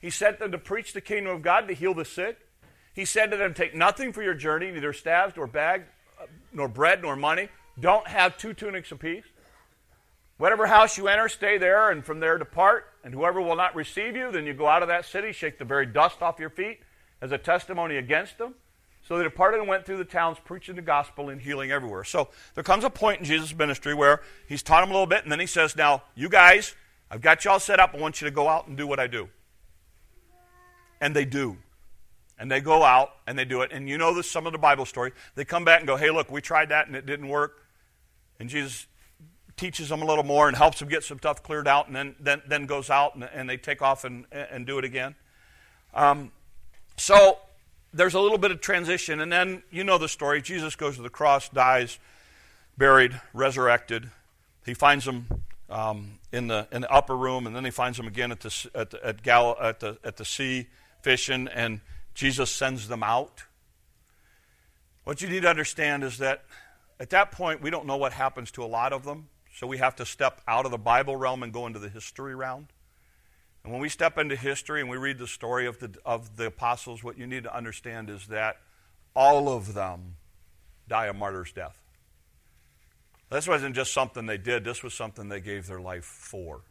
He 0.00 0.08
sent 0.08 0.38
them 0.38 0.50
to 0.52 0.58
preach 0.58 0.94
the 0.94 1.02
kingdom 1.02 1.34
of 1.36 1.42
God, 1.42 1.68
to 1.68 1.74
heal 1.74 1.92
the 1.92 2.06
sick. 2.06 2.38
He 2.94 3.04
said 3.04 3.30
to 3.30 3.36
them, 3.36 3.52
Take 3.52 3.74
nothing 3.74 4.14
for 4.14 4.22
your 4.22 4.34
journey, 4.34 4.70
neither 4.70 4.94
staves 4.94 5.34
nor 5.36 5.46
bag, 5.46 5.82
uh, 6.18 6.24
nor 6.54 6.68
bread 6.68 7.02
nor 7.02 7.16
money. 7.16 7.50
Don't 7.78 8.08
have 8.08 8.38
two 8.38 8.54
tunics 8.54 8.90
apiece. 8.90 9.24
Whatever 10.40 10.66
house 10.66 10.96
you 10.96 11.06
enter, 11.06 11.28
stay 11.28 11.58
there, 11.58 11.90
and 11.90 12.02
from 12.02 12.18
there 12.18 12.38
depart. 12.38 12.86
And 13.04 13.12
whoever 13.12 13.42
will 13.42 13.56
not 13.56 13.76
receive 13.76 14.16
you, 14.16 14.32
then 14.32 14.46
you 14.46 14.54
go 14.54 14.66
out 14.66 14.80
of 14.80 14.88
that 14.88 15.04
city, 15.04 15.32
shake 15.32 15.58
the 15.58 15.66
very 15.66 15.84
dust 15.84 16.22
off 16.22 16.38
your 16.38 16.48
feet 16.48 16.80
as 17.20 17.30
a 17.30 17.36
testimony 17.36 17.98
against 17.98 18.38
them. 18.38 18.54
So 19.02 19.18
they 19.18 19.24
departed 19.24 19.60
and 19.60 19.68
went 19.68 19.84
through 19.84 19.98
the 19.98 20.06
towns, 20.06 20.38
preaching 20.42 20.76
the 20.76 20.82
gospel 20.82 21.28
and 21.28 21.42
healing 21.42 21.70
everywhere. 21.70 22.04
So 22.04 22.30
there 22.54 22.64
comes 22.64 22.84
a 22.84 22.90
point 22.90 23.20
in 23.20 23.26
Jesus' 23.26 23.54
ministry 23.54 23.92
where 23.92 24.22
he's 24.48 24.62
taught 24.62 24.80
them 24.80 24.88
a 24.88 24.94
little 24.94 25.06
bit, 25.06 25.24
and 25.24 25.30
then 25.30 25.40
he 25.40 25.46
says, 25.46 25.76
Now, 25.76 26.04
you 26.14 26.30
guys, 26.30 26.74
I've 27.10 27.20
got 27.20 27.44
you 27.44 27.50
all 27.50 27.60
set 27.60 27.78
up. 27.78 27.90
I 27.92 27.98
want 27.98 28.22
you 28.22 28.24
to 28.26 28.34
go 28.34 28.48
out 28.48 28.66
and 28.66 28.78
do 28.78 28.86
what 28.86 28.98
I 28.98 29.08
do. 29.08 29.28
And 31.02 31.14
they 31.14 31.26
do. 31.26 31.58
And 32.38 32.50
they 32.50 32.62
go 32.62 32.82
out 32.82 33.10
and 33.26 33.38
they 33.38 33.44
do 33.44 33.60
it. 33.60 33.72
And 33.72 33.90
you 33.90 33.98
know 33.98 34.14
this, 34.14 34.30
some 34.30 34.46
of 34.46 34.52
the 34.52 34.58
Bible 34.58 34.86
story. 34.86 35.12
They 35.34 35.44
come 35.44 35.66
back 35.66 35.80
and 35.80 35.86
go, 35.86 35.98
Hey, 35.98 36.10
look, 36.10 36.30
we 36.30 36.40
tried 36.40 36.70
that 36.70 36.86
and 36.86 36.96
it 36.96 37.04
didn't 37.04 37.28
work. 37.28 37.58
And 38.38 38.48
Jesus 38.48 38.86
teaches 39.56 39.88
them 39.88 40.02
a 40.02 40.04
little 40.04 40.24
more 40.24 40.48
and 40.48 40.56
helps 40.56 40.78
them 40.78 40.88
get 40.88 41.04
some 41.04 41.18
stuff 41.18 41.42
cleared 41.42 41.68
out, 41.68 41.86
and 41.86 41.96
then, 41.96 42.14
then, 42.20 42.42
then 42.46 42.66
goes 42.66 42.90
out 42.90 43.14
and, 43.14 43.24
and 43.24 43.48
they 43.48 43.56
take 43.56 43.82
off 43.82 44.04
and, 44.04 44.26
and 44.32 44.66
do 44.66 44.78
it 44.78 44.84
again. 44.84 45.14
Um, 45.94 46.32
so 46.96 47.38
there's 47.92 48.14
a 48.14 48.20
little 48.20 48.38
bit 48.38 48.50
of 48.50 48.60
transition, 48.60 49.20
and 49.20 49.32
then 49.32 49.62
you 49.70 49.84
know 49.84 49.98
the 49.98 50.08
story. 50.08 50.42
Jesus 50.42 50.76
goes 50.76 50.96
to 50.96 51.02
the 51.02 51.10
cross, 51.10 51.48
dies, 51.48 51.98
buried, 52.76 53.20
resurrected. 53.32 54.10
He 54.64 54.74
finds 54.74 55.04
them 55.04 55.26
um, 55.68 56.18
in, 56.32 56.46
the, 56.48 56.68
in 56.70 56.82
the 56.82 56.90
upper 56.90 57.16
room, 57.16 57.46
and 57.46 57.56
then 57.56 57.64
he 57.64 57.70
finds 57.70 57.96
them 57.96 58.06
again 58.06 58.32
at 58.32 58.40
the, 58.40 58.70
at, 58.74 58.90
the, 58.90 59.06
at, 59.06 59.22
Gal- 59.22 59.56
at, 59.60 59.80
the, 59.80 59.98
at 60.04 60.16
the 60.16 60.24
sea 60.24 60.66
fishing, 61.02 61.48
and 61.48 61.80
Jesus 62.14 62.50
sends 62.50 62.88
them 62.88 63.02
out. 63.02 63.44
What 65.04 65.22
you 65.22 65.28
need 65.28 65.42
to 65.42 65.48
understand 65.48 66.04
is 66.04 66.18
that 66.18 66.44
at 67.00 67.10
that 67.10 67.32
point, 67.32 67.62
we 67.62 67.70
don't 67.70 67.86
know 67.86 67.96
what 67.96 68.12
happens 68.12 68.50
to 68.52 68.62
a 68.62 68.66
lot 68.66 68.92
of 68.92 69.04
them. 69.04 69.28
So 69.60 69.66
we 69.66 69.76
have 69.76 69.94
to 69.96 70.06
step 70.06 70.40
out 70.48 70.64
of 70.64 70.70
the 70.70 70.78
Bible 70.78 71.16
realm 71.16 71.42
and 71.42 71.52
go 71.52 71.66
into 71.66 71.78
the 71.78 71.90
history 71.90 72.34
realm. 72.34 72.68
And 73.62 73.70
when 73.70 73.82
we 73.82 73.90
step 73.90 74.16
into 74.16 74.34
history 74.34 74.80
and 74.80 74.88
we 74.88 74.96
read 74.96 75.18
the 75.18 75.26
story 75.26 75.66
of 75.66 75.78
the, 75.80 75.90
of 76.02 76.38
the 76.38 76.46
apostles, 76.46 77.04
what 77.04 77.18
you 77.18 77.26
need 77.26 77.42
to 77.42 77.54
understand 77.54 78.08
is 78.08 78.28
that 78.28 78.56
all 79.14 79.50
of 79.50 79.74
them 79.74 80.16
die 80.88 81.08
a 81.08 81.12
martyr's 81.12 81.52
death. 81.52 81.78
This 83.28 83.46
wasn't 83.46 83.76
just 83.76 83.92
something 83.92 84.24
they 84.24 84.38
did, 84.38 84.64
this 84.64 84.82
was 84.82 84.94
something 84.94 85.28
they 85.28 85.42
gave 85.42 85.66
their 85.66 85.82
life 85.82 86.06
for. 86.06 86.62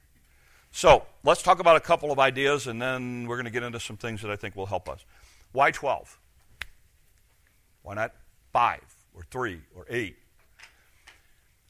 So 0.72 1.06
let's 1.24 1.44
talk 1.44 1.60
about 1.60 1.76
a 1.76 1.82
couple 1.82 2.12
of 2.12 2.18
ideas, 2.18 2.66
and 2.66 2.82
then 2.82 3.28
we're 3.28 3.36
going 3.36 3.46
to 3.46 3.52
get 3.52 3.62
into 3.62 3.80
some 3.80 3.98
things 3.98 4.24
that 4.24 4.32
I 4.32 4.36
think 4.36 4.56
will 4.56 4.66
help 4.66 4.90
us. 4.90 5.06
Why 5.52 5.70
12? 5.70 6.18
Why 7.84 7.94
not 7.94 8.16
5 8.52 8.82
or 9.14 9.22
3 9.30 9.60
or 9.76 9.86
8 9.88 10.16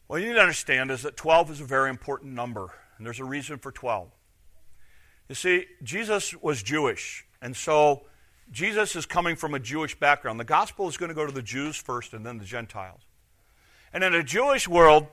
what 0.09 0.23
you 0.23 0.29
need 0.29 0.33
to 0.33 0.41
understand 0.41 0.89
is 0.89 1.03
that 1.03 1.15
12 1.15 1.51
is 1.51 1.61
a 1.61 1.65
very 1.65 1.91
important 1.91 2.33
number, 2.33 2.73
and 2.97 3.05
there's 3.05 3.19
a 3.19 3.23
reason 3.23 3.59
for 3.59 3.71
12. 3.71 4.09
You 5.27 5.35
see, 5.35 5.67
Jesus 5.83 6.33
was 6.33 6.63
Jewish, 6.63 7.27
and 7.43 7.55
so 7.55 8.01
Jesus 8.51 8.95
is 8.95 9.05
coming 9.05 9.35
from 9.35 9.53
a 9.53 9.59
Jewish 9.59 9.99
background. 9.99 10.39
The 10.39 10.45
gospel 10.45 10.87
is 10.87 10.97
going 10.97 11.09
to 11.09 11.15
go 11.15 11.27
to 11.27 11.31
the 11.31 11.43
Jews 11.43 11.75
first 11.75 12.13
and 12.13 12.25
then 12.25 12.39
the 12.39 12.43
Gentiles. 12.43 13.01
And 13.93 14.03
in 14.03 14.15
a 14.15 14.23
Jewish 14.23 14.67
world, 14.67 15.05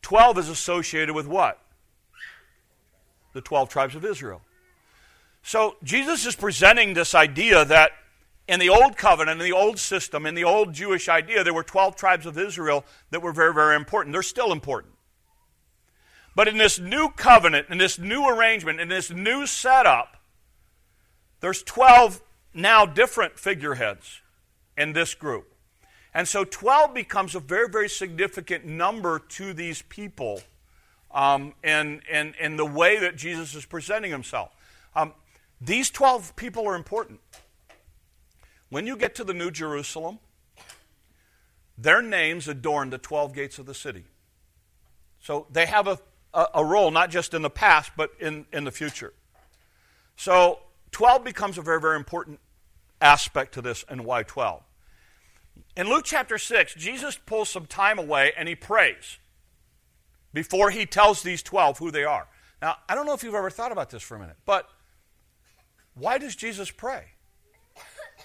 12 0.00 0.38
is 0.38 0.48
associated 0.48 1.14
with 1.14 1.26
what? 1.26 1.60
The 3.34 3.42
12 3.42 3.68
tribes 3.68 3.94
of 3.94 4.02
Israel. 4.02 4.40
So 5.42 5.76
Jesus 5.82 6.24
is 6.24 6.36
presenting 6.36 6.94
this 6.94 7.14
idea 7.14 7.66
that 7.66 7.92
in 8.48 8.58
the 8.58 8.68
old 8.68 8.96
covenant, 8.96 9.40
in 9.40 9.46
the 9.46 9.56
old 9.56 9.78
system, 9.78 10.26
in 10.26 10.34
the 10.34 10.44
old 10.44 10.72
Jewish 10.72 11.08
idea, 11.08 11.44
there 11.44 11.54
were 11.54 11.62
12 11.62 11.96
tribes 11.96 12.26
of 12.26 12.36
Israel 12.36 12.84
that 13.10 13.22
were 13.22 13.32
very, 13.32 13.54
very 13.54 13.76
important. 13.76 14.12
They're 14.12 14.22
still 14.22 14.52
important. 14.52 14.94
But 16.34 16.48
in 16.48 16.58
this 16.58 16.78
new 16.78 17.10
covenant, 17.10 17.68
in 17.70 17.78
this 17.78 17.98
new 17.98 18.26
arrangement, 18.26 18.80
in 18.80 18.88
this 18.88 19.10
new 19.10 19.46
setup, 19.46 20.16
there's 21.40 21.62
12 21.62 22.22
now 22.54 22.86
different 22.86 23.38
figureheads 23.38 24.20
in 24.76 24.92
this 24.92 25.14
group. 25.14 25.54
And 26.14 26.28
so 26.28 26.44
12 26.44 26.94
becomes 26.94 27.34
a 27.34 27.40
very, 27.40 27.68
very 27.68 27.88
significant 27.88 28.64
number 28.64 29.18
to 29.18 29.52
these 29.52 29.82
people 29.82 30.40
um, 31.10 31.54
and, 31.62 32.00
and, 32.10 32.34
and 32.40 32.58
the 32.58 32.66
way 32.66 32.98
that 32.98 33.16
Jesus 33.16 33.54
is 33.54 33.64
presenting 33.64 34.10
himself. 34.10 34.50
Um, 34.94 35.12
these 35.60 35.90
12 35.90 36.34
people 36.36 36.66
are 36.66 36.74
important. 36.74 37.20
When 38.72 38.86
you 38.86 38.96
get 38.96 39.14
to 39.16 39.24
the 39.24 39.34
New 39.34 39.50
Jerusalem, 39.50 40.18
their 41.76 42.00
names 42.00 42.48
adorn 42.48 42.88
the 42.88 42.96
12 42.96 43.34
gates 43.34 43.58
of 43.58 43.66
the 43.66 43.74
city. 43.74 44.04
So 45.20 45.46
they 45.52 45.66
have 45.66 45.86
a, 45.86 45.98
a, 46.32 46.46
a, 46.54 46.64
role 46.64 46.90
not 46.90 47.10
just 47.10 47.34
in 47.34 47.42
the 47.42 47.50
past, 47.50 47.92
but 47.98 48.12
in, 48.18 48.46
in 48.50 48.64
the 48.64 48.70
future. 48.70 49.12
So 50.16 50.60
12 50.92 51.22
becomes 51.22 51.58
a 51.58 51.60
very, 51.60 51.82
very 51.82 51.96
important 51.96 52.40
aspect 52.98 53.52
to 53.52 53.60
this, 53.60 53.84
and 53.90 54.06
why 54.06 54.22
12? 54.22 54.62
In 55.76 55.90
Luke 55.90 56.06
chapter 56.06 56.38
6, 56.38 56.74
Jesus 56.76 57.18
pulls 57.26 57.50
some 57.50 57.66
time 57.66 57.98
away 57.98 58.32
and 58.38 58.48
he 58.48 58.54
prays 58.54 59.18
before 60.32 60.70
he 60.70 60.86
tells 60.86 61.22
these 61.22 61.42
12 61.42 61.76
who 61.76 61.90
they 61.90 62.04
are. 62.04 62.26
Now, 62.62 62.76
I 62.88 62.94
don't 62.94 63.04
know 63.04 63.12
if 63.12 63.22
you've 63.22 63.34
ever 63.34 63.50
thought 63.50 63.70
about 63.70 63.90
this 63.90 64.02
for 64.02 64.16
a 64.16 64.18
minute, 64.18 64.38
but 64.46 64.66
why 65.92 66.16
does 66.16 66.34
Jesus 66.34 66.70
pray? 66.70 67.08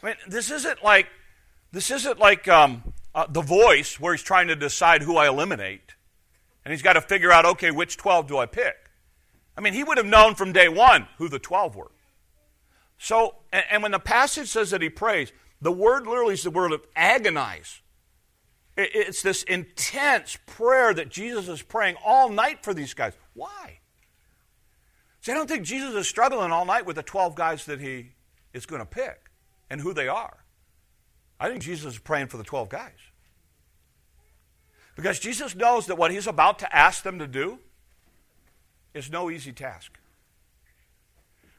I 0.02 0.06
mean, 0.06 0.16
this 0.28 0.52
isn't 0.52 0.84
like 0.84 1.08
this 1.72 1.92
isn't 1.92 2.20
like 2.20 2.48
um, 2.48 2.94
uh, 3.14 3.28
the 3.30 3.42
voice 3.42 4.00
where 4.00 4.14
he's 4.14 4.24
trying 4.24 4.48
to 4.48 4.56
decide 4.56 5.02
who 5.02 5.18
I 5.18 5.28
eliminate, 5.28 5.96
and 6.64 6.72
he's 6.72 6.82
got 6.82 6.94
to 6.94 7.02
figure 7.02 7.32
out 7.32 7.46
okay, 7.46 7.72
which 7.72 7.98
twelve 7.98 8.28
do 8.28 8.38
I 8.38 8.46
pick? 8.46 8.76
I 9.58 9.62
mean, 9.62 9.74
he 9.74 9.84
would 9.84 9.98
have 9.98 10.06
known 10.06 10.36
from 10.36 10.52
day 10.54 10.70
one 10.70 11.08
who 11.18 11.30
the 11.30 11.40
twelve 11.40 11.76
were. 11.76 11.92
So, 13.00 13.36
and, 13.52 13.64
and 13.72 13.84
when 13.84 13.92
the 13.92 14.00
passage 14.00 14.50
says 14.50 14.72
that 14.72 14.82
he 14.82 14.90
prays, 14.90 15.32
the 15.62 15.72
word 15.72 16.08
literally 16.08 16.34
is 16.34 16.44
the 16.44 16.52
word 16.52 16.72
of 16.72 16.82
agonize. 16.96 17.82
It, 18.76 18.92
it's 18.94 19.22
this 19.22 19.44
intense 19.44 20.38
prayer 20.46 20.94
that 20.94 21.10
Jesus 21.10 21.48
is 21.48 21.62
praying 21.62 21.96
all 22.04 22.30
night 22.30 22.64
for 22.64 22.74
these 22.74 22.94
guys. 22.94 23.14
Why? 23.34 23.80
See, 25.22 25.32
I 25.32 25.36
don't 25.36 25.48
think 25.48 25.64
Jesus 25.64 25.94
is 25.94 26.08
struggling 26.08 26.52
all 26.52 26.66
night 26.66 26.86
with 26.86 26.96
the 26.96 27.04
12 27.04 27.36
guys 27.36 27.66
that 27.66 27.82
he 27.82 28.12
is 28.54 28.66
going 28.66 28.80
to 28.80 28.86
pick 28.86 29.27
and 29.70 29.82
who 29.82 29.94
they 29.94 30.08
are. 30.08 30.38
I 31.40 31.50
think 31.50 31.62
Jesus 31.62 31.94
is 31.94 32.00
praying 32.00 32.28
for 32.28 32.38
the 32.38 32.44
12 32.44 32.70
guys. 32.70 32.98
Because 34.96 35.20
Jesus 35.20 35.56
knows 35.56 35.86
that 35.88 35.96
what 35.96 36.12
he's 36.12 36.26
about 36.26 36.60
to 36.60 36.76
ask 36.76 37.04
them 37.04 37.20
to 37.20 37.28
do 37.28 37.60
is 38.94 39.12
no 39.12 39.30
easy 39.30 39.52
task. 39.52 40.00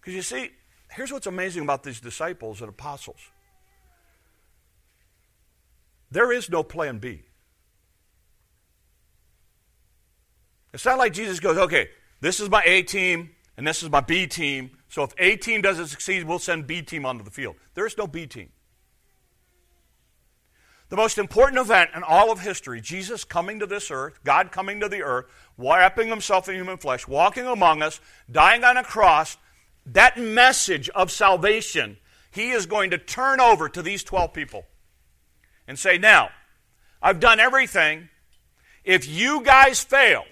Because 0.01 0.15
you 0.15 0.23
see, 0.23 0.51
here's 0.91 1.13
what's 1.13 1.27
amazing 1.27 1.63
about 1.63 1.85
these 1.85 2.01
disciples 2.01 2.61
and 2.61 2.69
apostles 2.69 3.21
there 6.11 6.33
is 6.33 6.49
no 6.49 6.63
plan 6.63 6.99
B. 6.99 7.23
It's 10.73 10.85
not 10.85 10.99
like 10.99 11.13
Jesus 11.13 11.41
goes, 11.41 11.59
okay, 11.59 11.89
this 12.21 12.41
is 12.41 12.49
my 12.49 12.63
A 12.65 12.83
team 12.83 13.31
and 13.59 13.67
this 13.67 13.83
is 13.83 13.91
my 13.91 14.01
B 14.01 14.29
team. 14.29 14.71
So 14.89 15.03
if 15.03 15.13
A 15.19 15.35
team 15.35 15.63
doesn't 15.63 15.89
succeed, 15.89 16.23
we'll 16.23 16.39
send 16.39 16.69
B 16.69 16.81
team 16.81 17.05
onto 17.05 17.25
the 17.25 17.31
field. 17.33 17.57
There 17.75 17.87
is 17.87 17.99
no 17.99 18.07
B 18.07 18.25
team. 18.25 18.51
The 20.91 20.97
most 20.97 21.19
important 21.19 21.61
event 21.61 21.91
in 21.95 22.05
all 22.05 22.31
of 22.31 22.41
history, 22.41 22.81
Jesus 22.81 23.25
coming 23.25 23.59
to 23.59 23.67
this 23.67 23.91
earth, 23.91 24.21
God 24.23 24.53
coming 24.53 24.79
to 24.79 24.89
the 24.89 25.03
earth, 25.03 25.27
wrapping 25.59 26.09
himself 26.09 26.49
in 26.49 26.55
human 26.55 26.79
flesh, 26.79 27.09
walking 27.09 27.47
among 27.47 27.83
us, 27.83 28.01
dying 28.31 28.63
on 28.63 28.77
a 28.77 28.85
cross, 28.85 29.37
that 29.85 30.17
message 30.17 30.89
of 30.91 31.11
salvation, 31.11 31.99
he 32.31 32.51
is 32.51 32.65
going 32.65 32.91
to 32.91 32.99
turn 32.99 33.41
over 33.41 33.69
to 33.69 33.83
these 33.83 34.05
12 34.05 34.33
people 34.33 34.67
and 35.67 35.77
say, 35.77 35.99
Now, 35.99 36.31
I've 37.03 37.19
done 37.19 37.41
everything. 37.41 38.09
If 38.85 39.09
you 39.09 39.43
guys 39.43 39.83
fail, 39.83 40.25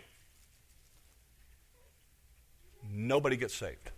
nobody 2.97 3.37
gets 3.37 3.55
saved. 3.55 3.91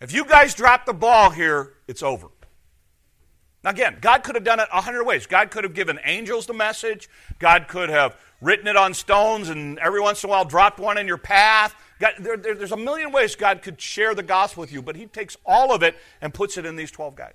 If 0.00 0.12
you 0.12 0.24
guys 0.24 0.54
drop 0.54 0.86
the 0.86 0.92
ball 0.92 1.30
here, 1.30 1.74
it's 1.88 2.02
over. 2.02 2.28
Now, 3.64 3.70
again, 3.70 3.96
God 4.00 4.22
could 4.22 4.34
have 4.36 4.44
done 4.44 4.60
it 4.60 4.68
a 4.72 4.80
hundred 4.80 5.04
ways. 5.04 5.26
God 5.26 5.50
could 5.50 5.64
have 5.64 5.74
given 5.74 5.98
angels 6.04 6.46
the 6.46 6.54
message. 6.54 7.08
God 7.38 7.66
could 7.66 7.88
have 7.88 8.16
written 8.40 8.68
it 8.68 8.76
on 8.76 8.94
stones 8.94 9.48
and 9.48 9.78
every 9.78 10.00
once 10.00 10.22
in 10.22 10.28
a 10.28 10.30
while 10.30 10.44
dropped 10.44 10.78
one 10.78 10.98
in 10.98 11.06
your 11.06 11.16
path. 11.16 11.74
God, 11.98 12.12
there, 12.18 12.36
there, 12.36 12.54
there's 12.54 12.72
a 12.72 12.76
million 12.76 13.10
ways 13.10 13.34
God 13.34 13.62
could 13.62 13.80
share 13.80 14.14
the 14.14 14.22
gospel 14.22 14.60
with 14.60 14.72
you, 14.72 14.82
but 14.82 14.94
He 14.94 15.06
takes 15.06 15.36
all 15.44 15.74
of 15.74 15.82
it 15.82 15.96
and 16.20 16.32
puts 16.32 16.58
it 16.58 16.66
in 16.66 16.76
these 16.76 16.90
12 16.90 17.16
guys. 17.16 17.34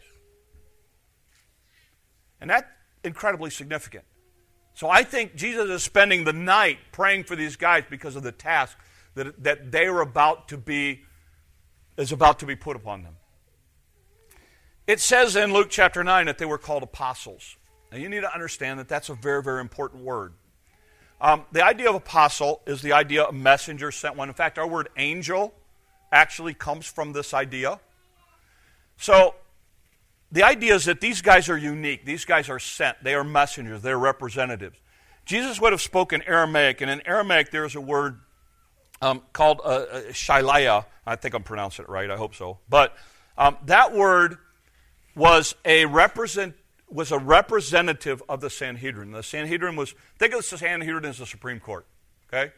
And 2.39 2.49
that's 2.49 2.67
incredibly 3.03 3.49
significant. 3.49 4.05
So 4.73 4.89
I 4.89 5.03
think 5.03 5.35
Jesus 5.35 5.69
is 5.69 5.83
spending 5.83 6.23
the 6.23 6.33
night 6.33 6.77
praying 6.91 7.25
for 7.25 7.35
these 7.35 7.55
guys 7.55 7.83
because 7.89 8.15
of 8.15 8.23
the 8.23 8.31
task 8.31 8.77
that, 9.15 9.43
that 9.43 9.71
they 9.71 9.87
are 9.87 10.01
about 10.01 10.47
to 10.49 10.57
be, 10.57 11.01
is 11.97 12.11
about 12.11 12.39
to 12.39 12.45
be 12.45 12.55
put 12.55 12.75
upon 12.75 13.03
them. 13.03 13.15
It 14.87 14.99
says 14.99 15.35
in 15.35 15.53
Luke 15.53 15.69
chapter 15.69 16.03
9 16.03 16.25
that 16.25 16.37
they 16.37 16.45
were 16.45 16.57
called 16.57 16.83
apostles. 16.83 17.55
Now 17.91 17.97
you 17.97 18.09
need 18.09 18.21
to 18.21 18.33
understand 18.33 18.79
that 18.79 18.87
that's 18.87 19.09
a 19.09 19.15
very, 19.15 19.43
very 19.43 19.61
important 19.61 20.03
word. 20.03 20.33
Um, 21.19 21.45
the 21.51 21.63
idea 21.63 21.87
of 21.89 21.95
apostle 21.95 22.61
is 22.65 22.81
the 22.81 22.93
idea 22.93 23.23
of 23.23 23.35
messenger 23.35 23.91
sent 23.91 24.15
one. 24.15 24.27
In 24.27 24.33
fact, 24.33 24.57
our 24.57 24.67
word 24.67 24.89
angel 24.97 25.53
actually 26.11 26.53
comes 26.53 26.85
from 26.85 27.13
this 27.13 27.33
idea. 27.33 27.79
So 28.97 29.35
the 30.31 30.43
idea 30.43 30.75
is 30.75 30.85
that 30.85 30.99
these 30.99 31.21
guys 31.21 31.47
are 31.47 31.57
unique. 31.57 32.05
These 32.05 32.25
guys 32.25 32.49
are 32.49 32.59
sent. 32.59 33.03
They 33.03 33.13
are 33.13 33.23
messengers. 33.23 33.81
They're 33.81 33.99
representatives. 33.99 34.77
Jesus 35.25 35.61
would 35.61 35.73
have 35.73 35.81
spoken 35.81 36.23
Aramaic, 36.25 36.81
and 36.81 36.89
in 36.89 37.05
Aramaic 37.05 37.51
there 37.51 37.65
is 37.65 37.75
a 37.75 37.81
word 37.81 38.19
um, 39.01 39.21
called 39.33 39.61
uh, 39.63 39.67
uh, 39.67 40.01
Shilaya. 40.11 40.85
I 41.05 41.15
think 41.15 41.33
I'm 41.33 41.43
pronouncing 41.43 41.83
it 41.83 41.89
right. 41.89 42.09
I 42.09 42.17
hope 42.17 42.35
so. 42.35 42.59
But 42.69 42.95
um, 43.37 43.57
that 43.65 43.93
word 43.93 44.37
was 45.15 45.55
a 45.65 45.85
represent 45.85 46.55
was 46.89 47.11
a 47.11 47.17
representative 47.17 48.21
of 48.27 48.41
the 48.41 48.49
Sanhedrin. 48.49 49.11
The 49.11 49.23
Sanhedrin 49.23 49.75
was 49.75 49.95
think 50.19 50.33
of 50.33 50.47
the 50.47 50.57
Sanhedrin 50.57 51.05
as 51.05 51.17
the 51.17 51.25
Supreme 51.25 51.59
Court. 51.59 51.85
Okay, 52.31 52.51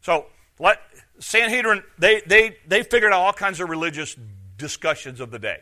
so 0.00 0.26
let 0.58 0.80
Sanhedrin 1.18 1.82
they 1.98 2.20
they 2.26 2.56
they 2.66 2.82
figured 2.82 3.12
out 3.12 3.20
all 3.20 3.32
kinds 3.32 3.60
of 3.60 3.68
religious 3.68 4.16
discussions 4.56 5.20
of 5.20 5.30
the 5.30 5.38
day. 5.38 5.60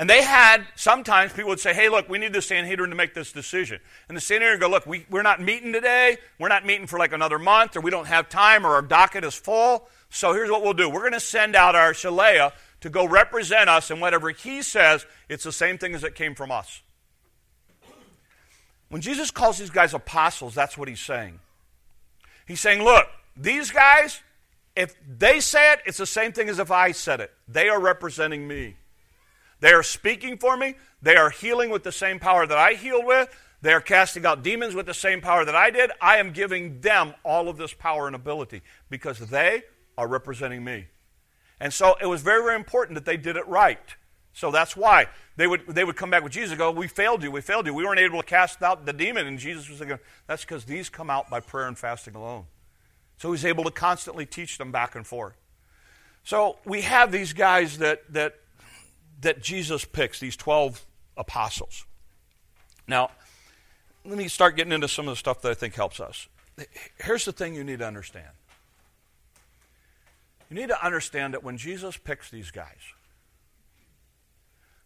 And 0.00 0.08
they 0.08 0.22
had, 0.22 0.66
sometimes 0.76 1.30
people 1.30 1.50
would 1.50 1.60
say, 1.60 1.74
hey, 1.74 1.90
look, 1.90 2.08
we 2.08 2.16
need 2.16 2.32
the 2.32 2.40
Sanhedrin 2.40 2.88
to 2.88 2.96
make 2.96 3.12
this 3.12 3.32
decision. 3.32 3.80
And 4.08 4.16
the 4.16 4.20
Sanhedrin 4.22 4.54
would 4.54 4.60
go, 4.62 4.70
look, 4.70 4.86
we, 4.86 5.04
we're 5.10 5.20
not 5.20 5.42
meeting 5.42 5.74
today. 5.74 6.16
We're 6.38 6.48
not 6.48 6.64
meeting 6.64 6.86
for 6.86 6.98
like 6.98 7.12
another 7.12 7.38
month, 7.38 7.76
or 7.76 7.82
we 7.82 7.90
don't 7.90 8.06
have 8.06 8.30
time, 8.30 8.64
or 8.64 8.70
our 8.70 8.80
docket 8.80 9.24
is 9.24 9.34
full. 9.34 9.86
So 10.08 10.32
here's 10.32 10.50
what 10.50 10.62
we'll 10.62 10.72
do 10.72 10.88
we're 10.88 11.00
going 11.00 11.12
to 11.12 11.20
send 11.20 11.54
out 11.54 11.74
our 11.74 11.92
Shaleah 11.92 12.52
to 12.80 12.88
go 12.88 13.06
represent 13.06 13.68
us, 13.68 13.90
and 13.90 14.00
whatever 14.00 14.30
he 14.30 14.62
says, 14.62 15.04
it's 15.28 15.44
the 15.44 15.52
same 15.52 15.76
thing 15.76 15.94
as 15.94 16.02
it 16.02 16.14
came 16.14 16.34
from 16.34 16.50
us. 16.50 16.80
When 18.88 19.02
Jesus 19.02 19.30
calls 19.30 19.58
these 19.58 19.68
guys 19.68 19.92
apostles, 19.92 20.54
that's 20.54 20.78
what 20.78 20.88
he's 20.88 21.00
saying. 21.00 21.40
He's 22.48 22.60
saying, 22.60 22.82
look, 22.82 23.06
these 23.36 23.70
guys, 23.70 24.22
if 24.74 24.96
they 25.06 25.40
say 25.40 25.74
it, 25.74 25.80
it's 25.84 25.98
the 25.98 26.06
same 26.06 26.32
thing 26.32 26.48
as 26.48 26.58
if 26.58 26.70
I 26.70 26.92
said 26.92 27.20
it. 27.20 27.34
They 27.46 27.68
are 27.68 27.78
representing 27.78 28.48
me. 28.48 28.76
They 29.60 29.72
are 29.72 29.82
speaking 29.82 30.38
for 30.38 30.56
me. 30.56 30.76
They 31.02 31.16
are 31.16 31.30
healing 31.30 31.70
with 31.70 31.84
the 31.84 31.92
same 31.92 32.18
power 32.18 32.46
that 32.46 32.58
I 32.58 32.74
healed 32.74 33.06
with. 33.06 33.28
They 33.62 33.72
are 33.72 33.80
casting 33.80 34.24
out 34.24 34.42
demons 34.42 34.74
with 34.74 34.86
the 34.86 34.94
same 34.94 35.20
power 35.20 35.44
that 35.44 35.54
I 35.54 35.70
did. 35.70 35.90
I 36.00 36.16
am 36.16 36.32
giving 36.32 36.80
them 36.80 37.14
all 37.24 37.48
of 37.48 37.58
this 37.58 37.74
power 37.74 38.06
and 38.06 38.16
ability 38.16 38.62
because 38.88 39.18
they 39.18 39.62
are 39.98 40.08
representing 40.08 40.64
me. 40.64 40.86
And 41.60 41.72
so 41.72 41.96
it 42.00 42.06
was 42.06 42.22
very, 42.22 42.42
very 42.42 42.56
important 42.56 42.94
that 42.94 43.04
they 43.04 43.18
did 43.18 43.36
it 43.36 43.46
right. 43.46 43.78
So 44.32 44.50
that's 44.50 44.76
why 44.76 45.08
they 45.36 45.46
would, 45.46 45.66
they 45.66 45.84
would 45.84 45.96
come 45.96 46.08
back 46.08 46.22
with 46.22 46.32
Jesus 46.32 46.52
and 46.52 46.58
go, 46.58 46.70
We 46.70 46.88
failed 46.88 47.22
you, 47.22 47.30
we 47.30 47.42
failed 47.42 47.66
you. 47.66 47.74
We 47.74 47.84
weren't 47.84 48.00
able 48.00 48.22
to 48.22 48.26
cast 48.26 48.62
out 48.62 48.86
the 48.86 48.92
demon. 48.92 49.26
And 49.26 49.38
Jesus 49.38 49.68
was 49.68 49.80
like, 49.80 50.02
That's 50.26 50.42
because 50.42 50.64
these 50.64 50.88
come 50.88 51.10
out 51.10 51.28
by 51.28 51.40
prayer 51.40 51.66
and 51.66 51.76
fasting 51.76 52.14
alone. 52.14 52.46
So 53.18 53.32
he's 53.32 53.44
able 53.44 53.64
to 53.64 53.70
constantly 53.70 54.24
teach 54.24 54.56
them 54.56 54.72
back 54.72 54.94
and 54.94 55.06
forth. 55.06 55.34
So 56.24 56.58
we 56.64 56.82
have 56.82 57.12
these 57.12 57.34
guys 57.34 57.78
that, 57.78 58.10
that 58.14 58.39
that 59.20 59.42
Jesus 59.42 59.84
picks, 59.84 60.20
these 60.20 60.36
12 60.36 60.84
apostles. 61.16 61.84
Now, 62.86 63.10
let 64.04 64.16
me 64.16 64.28
start 64.28 64.56
getting 64.56 64.72
into 64.72 64.88
some 64.88 65.06
of 65.06 65.12
the 65.12 65.16
stuff 65.16 65.42
that 65.42 65.50
I 65.50 65.54
think 65.54 65.74
helps 65.74 66.00
us. 66.00 66.28
Here's 66.98 67.24
the 67.24 67.32
thing 67.32 67.54
you 67.54 67.64
need 67.64 67.78
to 67.78 67.86
understand 67.86 68.28
you 70.50 70.56
need 70.56 70.68
to 70.68 70.84
understand 70.84 71.34
that 71.34 71.44
when 71.44 71.56
Jesus 71.56 71.96
picks 71.96 72.28
these 72.28 72.50
guys, 72.50 72.92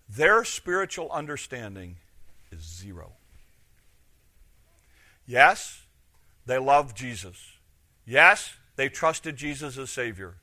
their 0.07 0.45
spiritual 0.45 1.11
understanding 1.11 1.97
is 2.53 2.61
zero. 2.61 3.13
Yes, 5.27 5.83
they 6.45 6.59
love 6.59 6.95
Jesus. 6.95 7.53
Yes, 8.05 8.57
they 8.77 8.91
trusted 8.91 9.37
Jesus 9.37 9.79
as 9.79 9.89
Savior. 9.89 10.35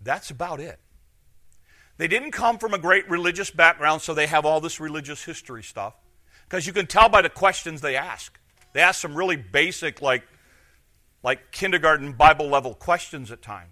That's 0.00 0.30
about 0.30 0.58
it. 0.58 0.80
They 1.96 2.08
didn't 2.08 2.32
come 2.32 2.58
from 2.58 2.74
a 2.74 2.78
great 2.78 3.08
religious 3.08 3.50
background, 3.50 4.02
so 4.02 4.14
they 4.14 4.26
have 4.26 4.44
all 4.44 4.60
this 4.60 4.80
religious 4.80 5.24
history 5.24 5.62
stuff. 5.62 5.94
Because 6.48 6.66
you 6.66 6.72
can 6.72 6.86
tell 6.86 7.08
by 7.08 7.22
the 7.22 7.28
questions 7.28 7.80
they 7.80 7.96
ask. 7.96 8.38
They 8.72 8.80
ask 8.80 9.00
some 9.00 9.14
really 9.14 9.36
basic, 9.36 10.02
like, 10.02 10.24
like 11.22 11.52
kindergarten 11.52 12.12
Bible 12.12 12.48
level 12.48 12.74
questions 12.74 13.30
at 13.30 13.42
times. 13.42 13.70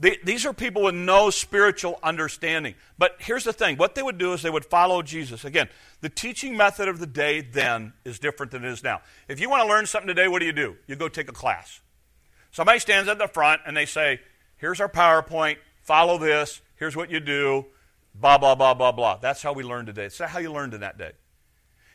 These 0.00 0.46
are 0.46 0.54
people 0.54 0.84
with 0.84 0.94
no 0.94 1.28
spiritual 1.28 1.98
understanding. 2.02 2.74
But 2.96 3.16
here's 3.18 3.44
the 3.44 3.52
thing 3.52 3.76
what 3.76 3.94
they 3.94 4.02
would 4.02 4.16
do 4.16 4.32
is 4.32 4.40
they 4.40 4.48
would 4.48 4.64
follow 4.64 5.02
Jesus. 5.02 5.44
Again, 5.44 5.68
the 6.00 6.08
teaching 6.08 6.56
method 6.56 6.88
of 6.88 7.00
the 7.00 7.06
day 7.06 7.42
then 7.42 7.92
is 8.02 8.18
different 8.18 8.50
than 8.50 8.64
it 8.64 8.70
is 8.70 8.82
now. 8.82 9.02
If 9.28 9.40
you 9.40 9.50
want 9.50 9.62
to 9.62 9.68
learn 9.68 9.84
something 9.84 10.08
today, 10.08 10.26
what 10.26 10.38
do 10.38 10.46
you 10.46 10.54
do? 10.54 10.76
You 10.86 10.96
go 10.96 11.10
take 11.10 11.28
a 11.28 11.34
class. 11.34 11.80
Somebody 12.50 12.78
stands 12.78 13.10
at 13.10 13.18
the 13.18 13.28
front 13.28 13.60
and 13.66 13.76
they 13.76 13.84
say, 13.84 14.20
Here's 14.56 14.80
our 14.80 14.88
PowerPoint, 14.88 15.58
follow 15.82 16.16
this, 16.16 16.62
Here's 16.80 16.96
what 16.96 17.10
you 17.10 17.20
do. 17.20 17.66
Blah, 18.14 18.38
blah, 18.38 18.54
blah, 18.54 18.74
blah, 18.74 18.90
blah. 18.90 19.18
That's 19.18 19.42
how 19.42 19.52
we 19.52 19.62
learn 19.62 19.86
today. 19.86 20.06
It's 20.06 20.18
how 20.18 20.38
you 20.38 20.50
learned 20.50 20.74
in 20.74 20.80
that 20.80 20.98
day. 20.98 21.12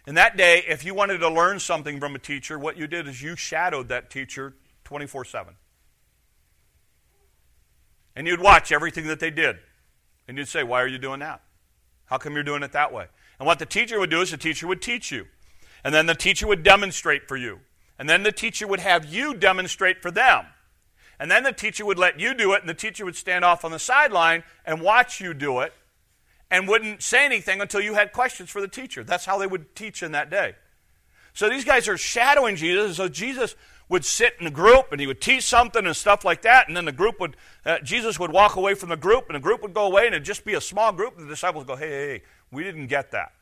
In 0.08 0.14
that 0.16 0.38
day, 0.38 0.64
if 0.68 0.86
you 0.86 0.94
wanted 0.94 1.18
to 1.18 1.30
learn 1.30 1.60
something 1.60 2.00
from 2.00 2.16
a 2.16 2.20
teacher, 2.20 2.60
what 2.60 2.78
you 2.78 2.86
did 2.86 3.08
is 3.08 3.22
you 3.22 3.36
shadowed 3.36 3.90
that 3.90 4.12
teacher 4.12 4.54
24 4.84 5.26
7. 5.26 5.56
And 8.16 8.28
you'd 8.28 8.40
watch 8.40 8.72
everything 8.72 9.08
that 9.08 9.20
they 9.20 9.32
did. 9.32 9.58
And 10.28 10.38
you'd 10.38 10.48
say, 10.48 10.64
Why 10.64 10.82
are 10.82 10.88
you 10.88 11.00
doing 11.00 11.20
that? 11.20 11.42
How 12.06 12.20
come 12.20 12.36
you're 12.36 12.44
doing 12.44 12.62
it 12.62 12.72
that 12.74 12.94
way? 12.94 13.08
And 13.40 13.48
what 13.48 13.58
the 13.58 13.66
teacher 13.66 14.00
would 14.00 14.12
do 14.12 14.22
is 14.22 14.32
the 14.32 14.38
teacher 14.38 14.68
would 14.68 14.84
teach 14.84 15.12
you. 15.12 15.26
And 15.84 15.94
then 15.94 16.06
the 16.06 16.16
teacher 16.16 16.46
would 16.46 16.62
demonstrate 16.62 17.28
for 17.28 17.36
you. 17.36 17.62
And 17.98 18.08
then 18.08 18.22
the 18.22 18.32
teacher 18.32 18.68
would 18.68 18.80
have 18.80 19.06
you 19.06 19.34
demonstrate 19.34 20.04
for 20.04 20.12
them. 20.12 20.46
And 21.20 21.32
then 21.32 21.44
the 21.44 21.52
teacher 21.52 21.86
would 21.86 21.98
let 21.98 22.20
you 22.20 22.34
do 22.34 22.54
it, 22.54 22.62
and 22.62 22.70
the 22.70 22.74
teacher 22.74 23.06
would 23.06 23.16
stand 23.16 23.46
off 23.46 23.64
on 23.64 23.72
the 23.72 23.80
sideline 23.80 24.44
and 24.66 24.82
watch 24.82 25.22
you 25.22 25.34
do 25.34 25.60
it 25.60 25.74
and 26.52 26.68
wouldn't 26.68 27.02
say 27.02 27.26
anything 27.26 27.62
until 27.62 27.82
you 27.82 27.94
had 27.94 28.14
questions 28.14 28.50
for 28.50 28.62
the 28.62 28.68
teacher. 28.68 29.04
That's 29.04 29.26
how 29.26 29.38
they 29.38 29.48
would 29.48 29.76
teach 29.76 30.04
in 30.04 30.12
that 30.12 30.30
day. 30.30 30.56
So 31.34 31.50
these 31.50 31.66
guys 31.66 31.88
are 31.88 31.98
shadowing 31.98 32.56
Jesus. 32.56 32.98
So 32.98 33.08
Jesus 33.10 33.56
would 33.90 34.06
sit 34.06 34.36
in 34.40 34.48
a 34.48 34.52
group 34.52 34.92
and 34.92 35.02
he 35.02 35.08
would 35.08 35.22
teach 35.22 35.44
something 35.44 35.86
and 35.86 35.96
stuff 35.96 36.24
like 36.24 36.42
that. 36.44 36.68
And 36.68 36.76
then 36.76 36.86
the 36.86 36.92
group 36.92 37.20
would, 37.20 37.36
uh, 37.66 37.80
Jesus 37.80 38.20
would 38.20 38.32
walk 38.32 38.56
away 38.56 38.74
from 38.74 38.90
the 38.90 38.98
group 38.98 39.26
and 39.28 39.36
the 39.36 39.40
group 39.40 39.62
would 39.62 39.74
go 39.74 39.86
away 39.86 40.06
and 40.06 40.16
it'd 40.16 40.26
just 40.26 40.46
be 40.46 40.54
a 40.54 40.62
small 40.62 40.92
group. 40.92 41.18
The 41.18 41.28
disciples 41.28 41.66
would 41.66 41.68
go, 41.68 41.76
hey, 41.76 41.90
hey, 41.90 42.08
hey, 42.08 42.22
we 42.52 42.64
didn't 42.64 42.88
get 42.88 43.12
that. 43.12 43.34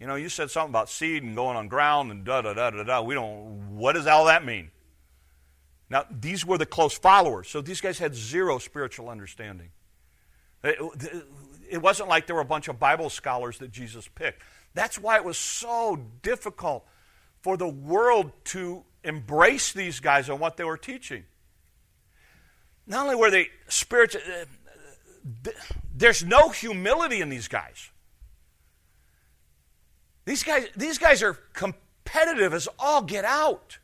You 0.00 0.06
know, 0.06 0.16
you 0.16 0.28
said 0.28 0.50
something 0.50 0.70
about 0.70 0.88
seed 0.88 1.22
and 1.22 1.36
going 1.36 1.56
on 1.56 1.68
ground 1.68 2.10
and 2.10 2.24
da 2.24 2.42
da 2.42 2.54
da 2.54 2.70
da 2.70 2.82
da. 2.82 3.02
We 3.02 3.14
don't, 3.14 3.76
what 3.76 3.92
does 3.92 4.06
all 4.06 4.24
that 4.26 4.44
mean? 4.44 4.70
Now, 5.90 6.06
these 6.08 6.46
were 6.46 6.56
the 6.56 6.66
close 6.66 6.96
followers. 6.96 7.48
So 7.48 7.60
these 7.60 7.80
guys 7.80 7.98
had 7.98 8.14
zero 8.14 8.58
spiritual 8.58 9.08
understanding. 9.08 9.70
It, 10.62 11.82
wasn't 11.82 12.08
like 12.08 12.26
there 12.26 12.36
were 12.36 12.42
a 12.42 12.46
bunch 12.46 12.68
of 12.68 12.78
Bible 12.78 13.10
scholars 13.10 13.58
that 13.58 13.72
Jesus 13.72 14.06
picked. 14.06 14.42
That's 14.72 14.98
why 14.98 15.16
it 15.16 15.24
was 15.24 15.36
so 15.36 15.98
difficult 16.22 16.86
for 17.42 17.56
the 17.56 17.68
world 17.68 18.30
to 18.44 18.84
embrace 19.02 19.72
these 19.72 19.98
guys 19.98 20.28
and 20.28 20.38
what 20.38 20.56
they 20.56 20.64
were 20.64 20.76
teaching. 20.76 21.24
Not 22.86 23.04
only 23.04 23.16
were 23.16 23.30
they 23.30 23.48
spiritual, 23.66 24.20
uh, 24.22 25.50
there's 25.94 26.24
no 26.24 26.50
humility 26.50 27.20
in 27.20 27.30
these 27.30 27.48
guys. 27.48 27.90
These 30.24 30.44
guys, 30.44 30.68
these 30.76 30.98
guys 30.98 31.22
are 31.22 31.34
competitive 31.52 32.54
as 32.54 32.68
all 32.78 33.02
get 33.02 33.24
out. 33.24 33.78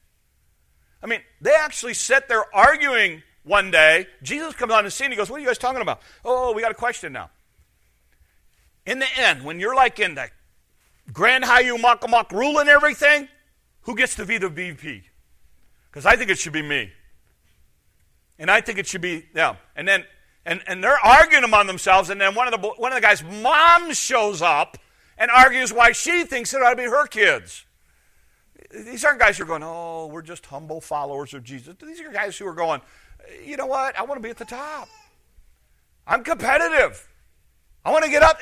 I 1.07 1.09
mean, 1.09 1.21
they 1.41 1.55
actually 1.55 1.95
sit 1.95 2.27
there 2.27 2.45
arguing 2.53 3.23
one 3.45 3.71
day. 3.71 4.09
Jesus 4.25 4.55
comes 4.55 4.73
on 4.73 4.83
the 4.83 4.91
scene. 4.91 5.13
He 5.13 5.17
goes, 5.17 5.31
What 5.31 5.37
are 5.37 5.41
you 5.41 5.47
guys 5.47 5.57
talking 5.57 5.81
about? 5.81 6.03
Oh, 6.25 6.53
we 6.53 6.63
got 6.63 6.73
a 6.73 6.75
question 6.75 7.13
now. 7.13 7.31
In 8.85 8.99
the 8.99 9.07
end, 9.17 9.45
when 9.45 9.61
you're 9.61 9.77
like 9.77 10.01
in 10.01 10.17
the 10.17 10.29
Grand 11.13 11.45
Hayu 11.45 11.77
Makamak 11.77 12.33
ruling 12.33 12.67
everything, 12.67 13.29
who 13.83 13.95
gets 13.95 14.17
to 14.17 14.27
be 14.27 14.39
the 14.39 14.49
VP? 14.49 15.05
Because 15.89 16.07
I 16.07 16.17
think 16.17 16.29
it 16.29 16.39
should 16.39 16.53
be 16.53 16.63
me. 16.63 16.91
And 18.41 18.51
I 18.51 18.61
think 18.61 18.81
it 18.81 18.89
should 18.89 19.01
be 19.01 19.27
them. 19.33 19.59
And 19.77 19.87
then 19.87 20.05
and, 20.45 20.61
and 20.67 20.83
they're 20.83 20.99
arguing 20.99 21.45
among 21.45 21.69
themselves, 21.69 22.11
and 22.11 22.21
then 22.21 22.35
one 22.35 22.53
of 22.53 22.61
the 22.61 22.69
one 22.69 22.91
of 22.91 22.97
the 22.97 23.01
guys' 23.01 23.23
mom 23.23 23.93
shows 23.93 24.43
up 24.43 24.77
and 25.17 25.31
argues 25.31 25.73
why 25.73 25.93
she 25.93 26.25
thinks 26.25 26.53
it 26.53 26.63
ought 26.63 26.71
to 26.71 26.77
be 26.77 26.83
her 26.83 27.07
kids. 27.07 27.65
These 28.71 29.05
aren't 29.05 29.21
guys 29.21 29.39
who 29.39 29.45
are 29.45 29.47
going, 29.47 29.63
oh, 29.65 30.07
we're 30.07 30.23
just 30.23 30.47
humble 30.47 30.81
followers 30.81 31.35
of 31.35 31.45
Jesus. 31.45 31.75
These 31.81 32.01
are 32.01 32.11
guys 32.11 32.37
who 32.37 32.47
are 32.47 32.55
going, 32.55 32.81
you 33.45 33.57
know 33.57 33.67
what? 33.67 33.99
I 33.99 34.03
want 34.03 34.19
to 34.19 34.23
be 34.23 34.31
at 34.31 34.39
the 34.39 34.45
top. 34.45 34.89
I'm 36.07 36.23
competitive. 36.25 37.09
I 37.85 37.93
want 37.93 38.05
to 38.05 38.11
get 38.11 38.23
up. 38.23 38.39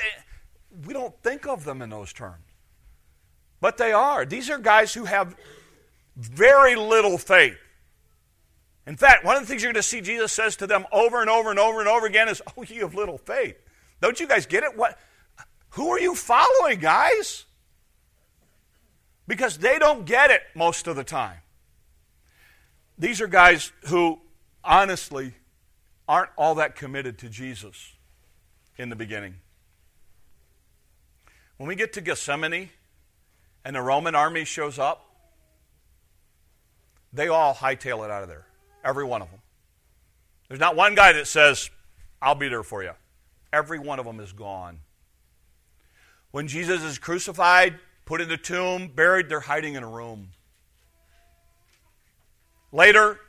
We 0.85 0.93
don't 0.93 1.15
think 1.21 1.47
of 1.47 1.63
them 1.63 1.81
in 1.81 1.89
those 1.89 2.13
terms. 2.13 2.43
But 3.61 3.77
they 3.77 3.91
are. 3.91 4.25
These 4.25 4.49
are 4.49 4.57
guys 4.57 4.93
who 4.93 5.05
have 5.05 5.35
very 6.15 6.75
little 6.75 7.17
faith. 7.17 7.57
In 8.87 8.95
fact, 8.95 9.25
one 9.25 9.35
of 9.35 9.41
the 9.41 9.47
things 9.47 9.63
you're 9.63 9.71
going 9.71 9.81
to 9.81 9.87
see 9.87 10.01
Jesus 10.01 10.31
says 10.31 10.55
to 10.57 10.67
them 10.67 10.85
over 10.91 11.21
and 11.21 11.29
over 11.29 11.49
and 11.49 11.59
over 11.59 11.79
and 11.79 11.89
over 11.89 12.05
again 12.05 12.29
is, 12.29 12.41
Oh, 12.55 12.63
you 12.63 12.81
have 12.81 12.93
little 12.93 13.17
faith. 13.17 13.57
Don't 14.01 14.19
you 14.19 14.27
guys 14.27 14.45
get 14.45 14.63
it? 14.63 14.77
What, 14.77 14.99
who 15.71 15.89
are 15.89 15.99
you 15.99 16.13
following, 16.13 16.79
guys? 16.79 17.45
Because 19.27 19.57
they 19.57 19.79
don't 19.79 20.05
get 20.05 20.31
it 20.31 20.41
most 20.53 20.87
of 20.87 20.95
the 20.95 21.03
time. 21.03 21.37
These 22.97 23.21
are 23.21 23.27
guys 23.27 23.71
who, 23.87 24.19
honestly, 24.63 25.33
aren't 26.07 26.29
all 26.37 26.55
that 26.55 26.75
committed 26.75 27.17
to 27.19 27.29
Jesus 27.29 27.93
in 28.77 28.89
the 28.89 28.95
beginning. 28.95 29.35
When 31.57 31.67
we 31.67 31.75
get 31.75 31.93
to 31.93 32.01
Gethsemane, 32.01 32.69
and 33.65 33.75
the 33.75 33.81
Roman 33.81 34.13
army 34.13 34.45
shows 34.45 34.77
up, 34.77 35.03
they 37.11 37.27
all 37.27 37.55
hightail 37.55 38.05
it 38.05 38.11
out 38.11 38.21
of 38.21 38.29
there. 38.29 38.45
Every 38.83 39.03
one 39.03 39.23
of 39.23 39.31
them. 39.31 39.39
There's 40.47 40.59
not 40.59 40.75
one 40.75 40.93
guy 40.93 41.13
that 41.13 41.27
says, 41.27 41.71
I'll 42.21 42.35
be 42.35 42.47
there 42.47 42.61
for 42.61 42.83
you. 42.83 42.91
Every 43.51 43.79
one 43.79 43.97
of 43.97 44.05
them 44.05 44.19
is 44.19 44.31
gone. 44.31 44.81
When 46.29 46.47
Jesus 46.47 46.83
is 46.83 46.99
crucified, 46.99 47.79
put 48.05 48.21
in 48.21 48.29
the 48.29 48.37
tomb, 48.37 48.87
buried, 48.87 49.29
they're 49.29 49.41
hiding 49.41 49.75
in 49.75 49.83
a 49.83 49.89
room. 49.89 50.29
Later, 52.71 53.19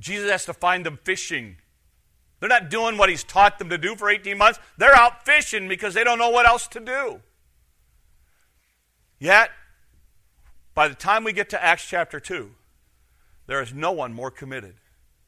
Jesus 0.00 0.30
has 0.30 0.44
to 0.46 0.54
find 0.54 0.84
them 0.84 0.98
fishing. 1.02 1.56
They're 2.40 2.48
not 2.48 2.70
doing 2.70 2.98
what 2.98 3.08
he's 3.08 3.24
taught 3.24 3.58
them 3.58 3.68
to 3.70 3.78
do 3.78 3.96
for 3.96 4.10
18 4.10 4.36
months. 4.36 4.58
They're 4.76 4.94
out 4.94 5.24
fishing 5.24 5.68
because 5.68 5.94
they 5.94 6.04
don't 6.04 6.18
know 6.18 6.30
what 6.30 6.46
else 6.46 6.66
to 6.68 6.80
do. 6.80 7.20
Yet, 9.18 9.50
by 10.74 10.88
the 10.88 10.94
time 10.94 11.24
we 11.24 11.32
get 11.32 11.50
to 11.50 11.62
Acts 11.62 11.86
chapter 11.86 12.20
2, 12.20 12.50
there 13.46 13.62
is 13.62 13.72
no 13.72 13.92
one 13.92 14.12
more 14.12 14.30
committed 14.30 14.74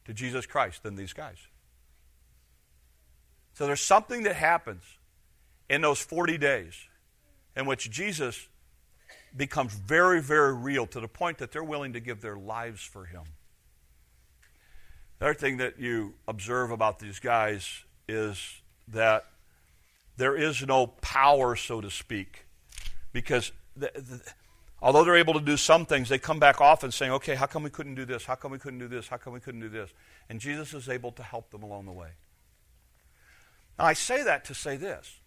to 0.05 0.13
Jesus 0.13 0.45
Christ 0.45 0.83
than 0.83 0.95
these 0.95 1.13
guys. 1.13 1.37
So 3.53 3.65
there's 3.65 3.81
something 3.81 4.23
that 4.23 4.35
happens 4.35 4.83
in 5.69 5.81
those 5.81 5.99
40 5.99 6.37
days 6.37 6.86
in 7.57 7.65
which 7.65 7.89
Jesus 7.89 8.47
becomes 9.35 9.73
very, 9.73 10.21
very 10.21 10.53
real 10.53 10.85
to 10.87 10.99
the 10.99 11.07
point 11.07 11.39
that 11.39 11.51
they're 11.51 11.63
willing 11.63 11.93
to 11.93 11.99
give 11.99 12.21
their 12.21 12.37
lives 12.37 12.81
for 12.83 13.05
him. 13.05 13.23
The 15.19 15.25
other 15.25 15.33
thing 15.33 15.57
that 15.57 15.79
you 15.79 16.13
observe 16.27 16.69
about 16.69 16.99
these 16.99 17.19
guys 17.19 17.83
is 18.07 18.61
that 18.87 19.25
there 20.17 20.35
is 20.35 20.65
no 20.65 20.87
power, 20.87 21.55
so 21.55 21.81
to 21.81 21.89
speak, 21.89 22.45
because 23.11 23.51
the, 23.75 23.91
the, 23.95 24.21
although 24.79 25.03
they're 25.03 25.17
able 25.17 25.33
to 25.33 25.41
do 25.41 25.57
some 25.57 25.87
things, 25.87 26.09
they 26.09 26.19
come 26.19 26.39
back 26.39 26.61
often 26.61 26.91
saying, 26.91 27.11
okay, 27.13 27.33
how 27.33 27.47
come 27.47 27.63
we 27.63 27.71
couldn't 27.71 27.95
do 27.95 28.05
this? 28.05 28.25
How 28.25 28.35
come 28.35 28.51
we 28.51 28.59
couldn't 28.59 28.79
do 28.79 28.87
this? 28.87 29.07
How 29.07 29.17
come 29.17 29.33
we 29.33 29.39
couldn't 29.39 29.61
do 29.61 29.69
this? 29.69 29.89
And 30.29 30.39
Jesus 30.39 30.75
is 30.75 30.87
able 30.89 31.11
to 31.13 31.23
help 31.23 31.49
them 31.49 31.63
along 31.63 31.85
the 31.85 31.91
way. 31.91 32.09
Now, 33.79 33.85
I 33.85 33.93
say 33.93 34.23
that 34.23 34.45
to 34.45 34.53
say 34.53 34.77
this 34.77 35.19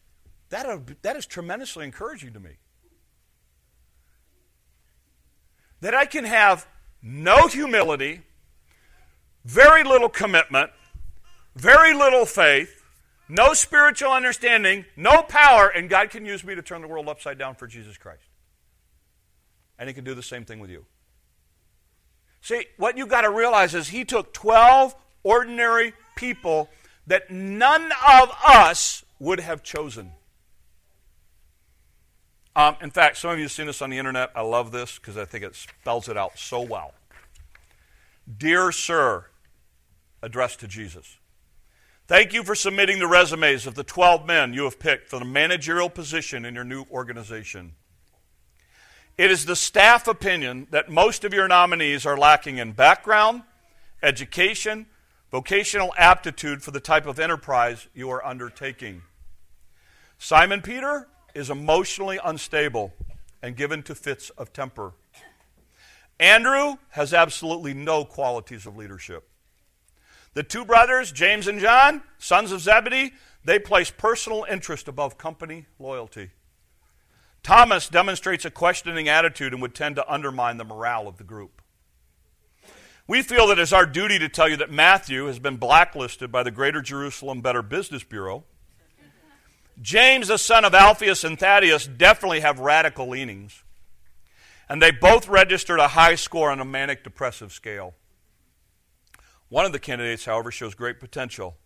that, 0.51 1.03
that 1.03 1.17
is 1.17 1.27
tremendously 1.27 1.85
encouraging 1.85 2.33
to 2.35 2.41
me. 2.41 2.51
That 5.81 5.95
I 5.95 6.05
can 6.05 6.25
have 6.25 6.67
no 7.03 7.47
humility, 7.47 8.23
very 9.45 9.85
little 9.85 10.09
commitment, 10.09 10.71
very 11.57 11.95
little 11.95 12.27
faith, 12.27 12.83
no 13.29 13.55
spiritual 13.55 14.11
understanding, 14.11 14.85
no 14.97 15.23
power, 15.23 15.69
and 15.69 15.89
God 15.89 16.11
can 16.11 16.27
use 16.27 16.45
me 16.45 16.55
to 16.55 16.63
turn 16.63 16.83
the 16.83 16.89
world 16.89 17.09
upside 17.09 17.39
down 17.39 17.55
for 17.55 17.67
Jesus 17.67 17.97
Christ. 17.97 18.25
And 19.79 19.89
He 19.89 19.95
can 19.95 20.05
do 20.05 20.15
the 20.15 20.23
same 20.23 20.45
thing 20.45 20.59
with 20.59 20.71
you. 20.71 20.85
See, 22.43 22.67
what 22.77 22.99
you've 22.99 23.09
got 23.09 23.23
to 23.23 23.31
realize 23.31 23.75
is 23.75 23.89
He 23.89 24.05
took 24.05 24.33
12 24.33 24.95
ordinary 25.23 25.95
people 26.17 26.69
that 27.07 27.31
none 27.31 27.93
of 28.07 28.31
us 28.47 29.05
would 29.19 29.41
have 29.41 29.63
chosen. 29.63 30.13
Um, 32.57 32.77
in 32.81 32.91
fact, 32.91 33.17
some 33.17 33.31
of 33.31 33.39
you 33.39 33.45
have 33.45 33.53
seen 33.53 33.67
this 33.67 33.81
on 33.81 33.91
the 33.91 33.99
internet. 33.99 34.31
I 34.35 34.43
love 34.43 34.73
this 34.73 34.99
because 34.99 35.17
I 35.17 35.25
think 35.25 35.45
it 35.45 35.55
spells 35.55 36.09
it 36.09 36.17
out 36.17 36.39
so 36.39 36.61
well. 36.61 36.95
Dear 38.39 38.73
Sir, 38.73 39.27
addressed 40.23 40.61
to 40.61 40.69
Jesus. 40.69 41.17
Thank 42.07 42.33
you 42.33 42.43
for 42.43 42.57
submitting 42.57 42.99
the 42.99 43.07
resumes 43.07 43.67
of 43.67 43.77
the 43.77 43.85
12 43.85 44.27
men 44.27 44.53
you 44.53 44.65
have 44.65 44.81
picked 44.81 45.09
for 45.09 45.21
the 45.21 45.25
managerial 45.25 45.89
position 45.89 46.45
in 46.45 46.57
your 46.57 46.65
new 46.65 46.85
organization. 46.91 47.75
It 49.17 49.31
is 49.31 49.45
the 49.45 49.55
staff 49.55 50.09
opinion 50.09 50.67
that 50.71 50.91
most 50.91 51.25
of 51.25 51.33
your 51.33 51.47
nominees 51.47 52.05
are 52.07 52.17
lacking 52.17 52.59
in 52.59 52.73
background, 52.73 53.43
education, 54.03 54.87
vocational 55.31 55.95
aptitude 55.97 56.63
for 56.63 56.73
the 56.73 56.81
type 56.81 57.07
of 57.07 57.21
enterprise 57.21 57.87
you 57.95 58.11
are 58.11 58.25
undertaking. 58.25 59.03
Simon 60.19 60.63
Peter 60.63 61.07
is 61.35 61.51
emotionally 61.51 62.19
unstable 62.23 62.93
and 63.43 63.57
given 63.57 63.83
to 63.85 63.95
fits 63.95 64.31
of 64.31 64.53
temper. 64.53 64.93
Andrew 66.19 66.77
has 66.91 67.15
absolutely 67.15 67.73
no 67.73 68.05
qualities 68.05 68.67
of 68.67 68.77
leadership. 68.77 69.29
The 70.35 70.43
two 70.43 70.65
brothers, 70.65 71.11
James 71.11 71.49
and 71.49 71.59
John, 71.59 72.03
sons 72.19 72.53
of 72.53 72.61
Zebedee, 72.61 73.13
they 73.45 73.59
place 73.59 73.91
personal 73.91 74.47
interest 74.49 74.87
above 74.87 75.19
company 75.19 75.67
loyalty. 75.79 76.31
Thomas 77.43 77.89
demonstrates 77.89 78.45
a 78.45 78.51
questioning 78.51 79.09
attitude 79.09 79.53
and 79.53 79.63
would 79.63 79.75
tend 79.75 79.97
to 79.97 80.13
undermine 80.13 80.59
the 80.59 80.65
morale 80.65 81.09
of 81.09 81.17
the 81.17 81.25
group. 81.25 81.63
We 83.09 83.23
feel 83.23 83.49
that 83.49 83.59
it's 83.59 83.73
our 83.73 83.87
duty 83.87 84.19
to 84.19 84.29
tell 84.29 84.49
you 84.49 84.59
that 84.59 84.71
Matthew 84.71 85.25
has 85.25 85.39
been 85.39 85.57
blacklisted 85.57 86.31
by 86.31 86.43
the 86.43 86.51
Greater 86.51 86.83
Jerusalem 86.83 87.41
Better 87.41 87.63
Business 87.63 88.05
Bureau. 88.05 88.45
James, 89.81 90.29
the 90.29 90.39
son 90.39 90.65
of 90.65 90.75
Alphaeus 90.75 91.25
and 91.25 91.39
Thaddeus, 91.39 91.87
definitely 91.87 92.41
have 92.41 92.61
radical 92.61 93.09
leanings. 93.09 93.63
And 94.69 94.81
they 94.81 94.91
both 94.91 95.27
registered 95.27 95.81
a 95.81 95.89
high 95.89 96.15
score 96.15 96.51
on 96.51 96.61
a 96.61 96.65
manic 96.65 97.03
depressive 97.03 97.53
scale. 97.53 97.95
One 99.49 99.65
of 99.65 99.73
the 99.73 99.79
candidates, 99.81 100.27
however, 100.27 100.51
shows 100.51 100.75
great 100.75 101.01
potential. 101.01 101.57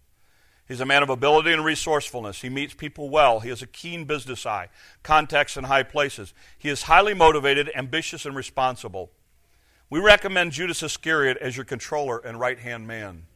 He's 0.66 0.80
a 0.80 0.86
man 0.86 1.02
of 1.02 1.10
ability 1.10 1.52
and 1.52 1.64
resourcefulness. 1.64 2.40
He 2.40 2.48
meets 2.48 2.72
people 2.72 3.10
well. 3.10 3.40
He 3.40 3.50
has 3.50 3.60
a 3.60 3.66
keen 3.66 4.06
business 4.06 4.46
eye, 4.46 4.68
contacts 5.02 5.58
in 5.58 5.64
high 5.64 5.82
places. 5.82 6.32
He 6.56 6.70
is 6.70 6.84
highly 6.84 7.12
motivated, 7.12 7.70
ambitious, 7.74 8.24
and 8.24 8.34
responsible. 8.34 9.10
We 9.90 10.00
recommend 10.00 10.52
Judas 10.52 10.82
Iscariot 10.82 11.36
as 11.38 11.56
your 11.56 11.66
controller 11.66 12.18
and 12.18 12.40
right 12.40 12.58
hand 12.58 12.86
man. 12.86 13.26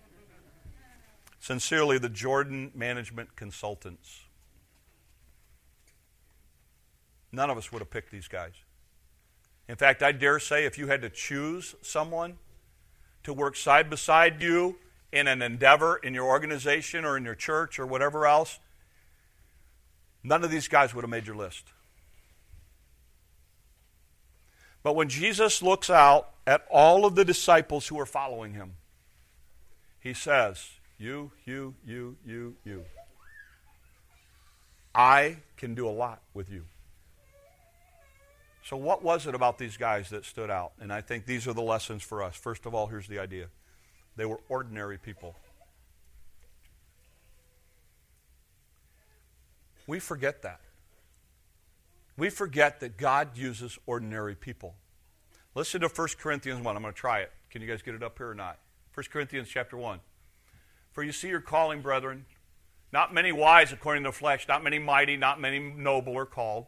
Sincerely, 1.40 1.98
the 1.98 2.08
Jordan 2.08 2.72
Management 2.74 3.36
Consultants. 3.36 4.22
None 7.32 7.50
of 7.50 7.58
us 7.58 7.70
would 7.72 7.80
have 7.80 7.90
picked 7.90 8.10
these 8.10 8.28
guys. 8.28 8.52
In 9.68 9.76
fact, 9.76 10.02
I 10.02 10.12
dare 10.12 10.38
say 10.38 10.64
if 10.64 10.78
you 10.78 10.86
had 10.86 11.02
to 11.02 11.10
choose 11.10 11.74
someone 11.82 12.38
to 13.24 13.32
work 13.32 13.54
side 13.54 13.90
beside 13.90 14.42
you 14.42 14.76
in 15.12 15.28
an 15.28 15.42
endeavor 15.42 15.96
in 15.96 16.14
your 16.14 16.26
organization 16.26 17.04
or 17.04 17.16
in 17.16 17.24
your 17.24 17.34
church 17.34 17.78
or 17.78 17.86
whatever 17.86 18.26
else, 18.26 18.58
none 20.22 20.42
of 20.42 20.50
these 20.50 20.68
guys 20.68 20.94
would 20.94 21.02
have 21.02 21.10
made 21.10 21.26
your 21.26 21.36
list. 21.36 21.64
But 24.82 24.94
when 24.94 25.08
Jesus 25.08 25.60
looks 25.60 25.90
out 25.90 26.30
at 26.46 26.64
all 26.70 27.04
of 27.04 27.14
the 27.14 27.24
disciples 27.24 27.88
who 27.88 28.00
are 28.00 28.06
following 28.06 28.54
him, 28.54 28.74
he 30.00 30.14
says, 30.14 30.70
You, 30.96 31.32
you, 31.44 31.74
you, 31.84 32.16
you, 32.24 32.56
you. 32.64 32.84
I 34.94 35.38
can 35.56 35.74
do 35.74 35.86
a 35.86 35.90
lot 35.90 36.22
with 36.32 36.50
you. 36.50 36.64
So, 38.68 38.76
what 38.76 39.02
was 39.02 39.26
it 39.26 39.34
about 39.34 39.56
these 39.56 39.78
guys 39.78 40.10
that 40.10 40.26
stood 40.26 40.50
out? 40.50 40.72
And 40.78 40.92
I 40.92 41.00
think 41.00 41.24
these 41.24 41.48
are 41.48 41.54
the 41.54 41.62
lessons 41.62 42.02
for 42.02 42.22
us. 42.22 42.36
First 42.36 42.66
of 42.66 42.74
all, 42.74 42.86
here's 42.86 43.08
the 43.08 43.18
idea 43.18 43.46
they 44.14 44.26
were 44.26 44.40
ordinary 44.50 44.98
people. 44.98 45.36
We 49.86 49.98
forget 49.98 50.42
that. 50.42 50.60
We 52.18 52.28
forget 52.28 52.80
that 52.80 52.98
God 52.98 53.38
uses 53.38 53.78
ordinary 53.86 54.34
people. 54.34 54.74
Listen 55.54 55.80
to 55.80 55.88
1 55.88 56.08
Corinthians 56.20 56.62
1. 56.62 56.76
I'm 56.76 56.82
going 56.82 56.92
to 56.92 57.00
try 57.00 57.20
it. 57.20 57.32
Can 57.48 57.62
you 57.62 57.68
guys 57.68 57.80
get 57.80 57.94
it 57.94 58.02
up 58.02 58.18
here 58.18 58.28
or 58.28 58.34
not? 58.34 58.58
1 58.92 59.06
Corinthians 59.10 59.48
chapter 59.48 59.78
1. 59.78 59.98
For 60.92 61.02
you 61.02 61.12
see 61.12 61.28
your 61.28 61.40
calling, 61.40 61.80
brethren. 61.80 62.26
Not 62.92 63.14
many 63.14 63.32
wise 63.32 63.72
according 63.72 64.02
to 64.02 64.10
the 64.10 64.12
flesh, 64.12 64.46
not 64.46 64.62
many 64.62 64.78
mighty, 64.78 65.16
not 65.16 65.40
many 65.40 65.58
noble 65.58 66.18
are 66.18 66.26
called. 66.26 66.66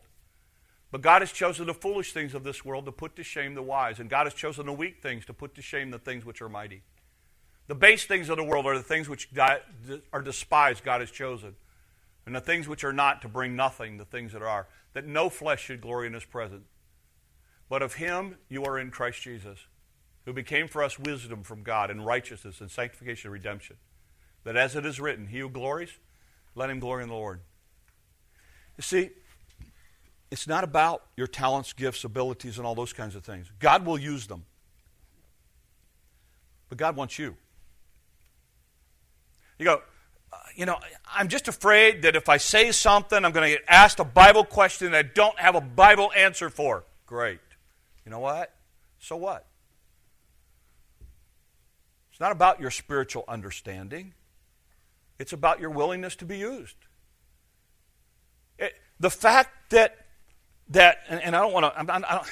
But 0.91 1.03
God 1.03 1.23
has 1.23 1.31
chosen 1.31 1.67
the 1.67 1.75
foolish 1.75 2.13
things 2.13 2.35
of 2.35 2.43
this 2.43 2.65
world 2.65 2.85
to 2.87 2.93
put 2.93 3.15
to 3.17 3.23
shame 3.23 3.55
the 3.55 3.63
wise, 3.63 4.01
and 4.01 4.11
God 4.11 4.27
has 4.27 4.35
chosen 4.35 4.67
the 4.67 4.73
weak 4.73 5.01
things 5.01 5.25
to 5.27 5.33
put 5.33 5.55
to 5.55 5.63
shame 5.63 5.91
the 5.91 5.99
things 5.99 6.25
which 6.25 6.43
are 6.43 6.49
mighty. 6.49 6.83
The 7.69 7.77
base 7.77 8.05
things 8.05 8.29
of 8.29 8.37
the 8.37 8.45
world 8.45 8.67
are 8.67 8.77
the 8.77 8.83
things 8.83 9.09
which 9.09 9.29
are 10.13 10.23
despised, 10.23 10.83
God 10.83 11.01
has 11.01 11.11
chosen. 11.11 11.55
And 12.27 12.35
the 12.35 12.41
things 12.41 12.67
which 12.67 12.83
are 12.83 12.93
not 12.93 13.23
to 13.23 13.29
bring 13.29 13.55
nothing, 13.55 13.97
the 13.97 14.05
things 14.05 14.33
that 14.33 14.43
are, 14.43 14.67
that 14.93 15.07
no 15.07 15.31
flesh 15.31 15.65
should 15.65 15.81
glory 15.81 16.09
in 16.09 16.15
his 16.15 16.25
presence. 16.25 16.67
But 17.69 17.83
of 17.83 17.95
him 17.95 18.37
you 18.49 18.65
are 18.65 18.79
in 18.79 18.91
Christ 18.91 19.23
Jesus, 19.23 19.61
who 20.25 20.33
became 20.33 20.67
for 20.67 20.83
us 20.83 20.99
wisdom 20.99 21.45
from 21.45 21.63
God 21.63 21.91
and 21.91 22.05
righteousness 22.05 22.61
and 22.61 22.71
sanctification 22.71 23.29
and 23.29 23.33
redemption. 23.35 23.77
That 24.43 24.57
as 24.57 24.75
it 24.75 24.85
is 24.85 24.99
written, 24.99 25.29
he 25.29 25.39
who 25.39 25.49
glories, 25.49 25.99
let 26.57 26.71
him 26.71 26.81
glory 26.81 27.05
in 27.05 27.09
the 27.09 27.15
Lord. 27.15 27.41
You 28.77 28.83
see, 28.83 29.11
it's 30.31 30.47
not 30.47 30.65
about 30.65 31.03
your 31.17 31.27
talents, 31.27 31.73
gifts, 31.73 32.05
abilities, 32.05 32.59
and 32.59 32.67
all 32.67 32.75
those 32.75 32.93
kinds 32.93 33.15
of 33.17 33.25
things. 33.25 33.51
God 33.59 33.85
will 33.85 33.99
use 33.99 34.27
them. 34.27 34.45
But 36.69 36.79
God 36.79 36.97
wants 36.97 37.19
you. 37.19 37.37
You 39.59 39.65
go, 39.65 39.83
uh, 40.33 40.37
you 40.55 40.67
know, 40.67 40.79
I'm 41.13 41.29
just 41.29 41.49
afraid 41.49 42.03
that 42.03 42.17
if 42.17 42.29
I 42.29 42.37
say 42.37 42.73
something, 42.73 43.25
I'm 43.25 43.33
going 43.33 43.51
to 43.51 43.59
get 43.59 43.65
asked 43.69 43.99
a 43.99 44.05
Bible 44.05 44.45
question 44.45 44.93
that 44.93 44.99
I 44.99 45.03
don't 45.03 45.39
have 45.39 45.55
a 45.55 45.61
Bible 45.61 46.13
answer 46.17 46.49
for. 46.49 46.85
Great. 47.07 47.41
You 48.05 48.11
know 48.11 48.21
what? 48.21 48.55
So 49.01 49.17
what? 49.17 49.47
It's 52.11 52.21
not 52.21 52.33
about 52.33 52.61
your 52.61 52.71
spiritual 52.71 53.25
understanding, 53.27 54.15
it's 55.19 55.33
about 55.33 55.61
your 55.61 55.71
willingness 55.71 56.17
to 56.17 56.25
be 56.25 56.39
used. 56.39 56.77
It, 58.59 58.75
the 58.99 59.11
fact 59.11 59.71
that, 59.71 60.07
that 60.71 60.99
and, 61.09 61.21
and 61.21 61.37
I 61.37 61.41
don't 61.41 61.53
want 61.53 61.75
to, 61.75 62.23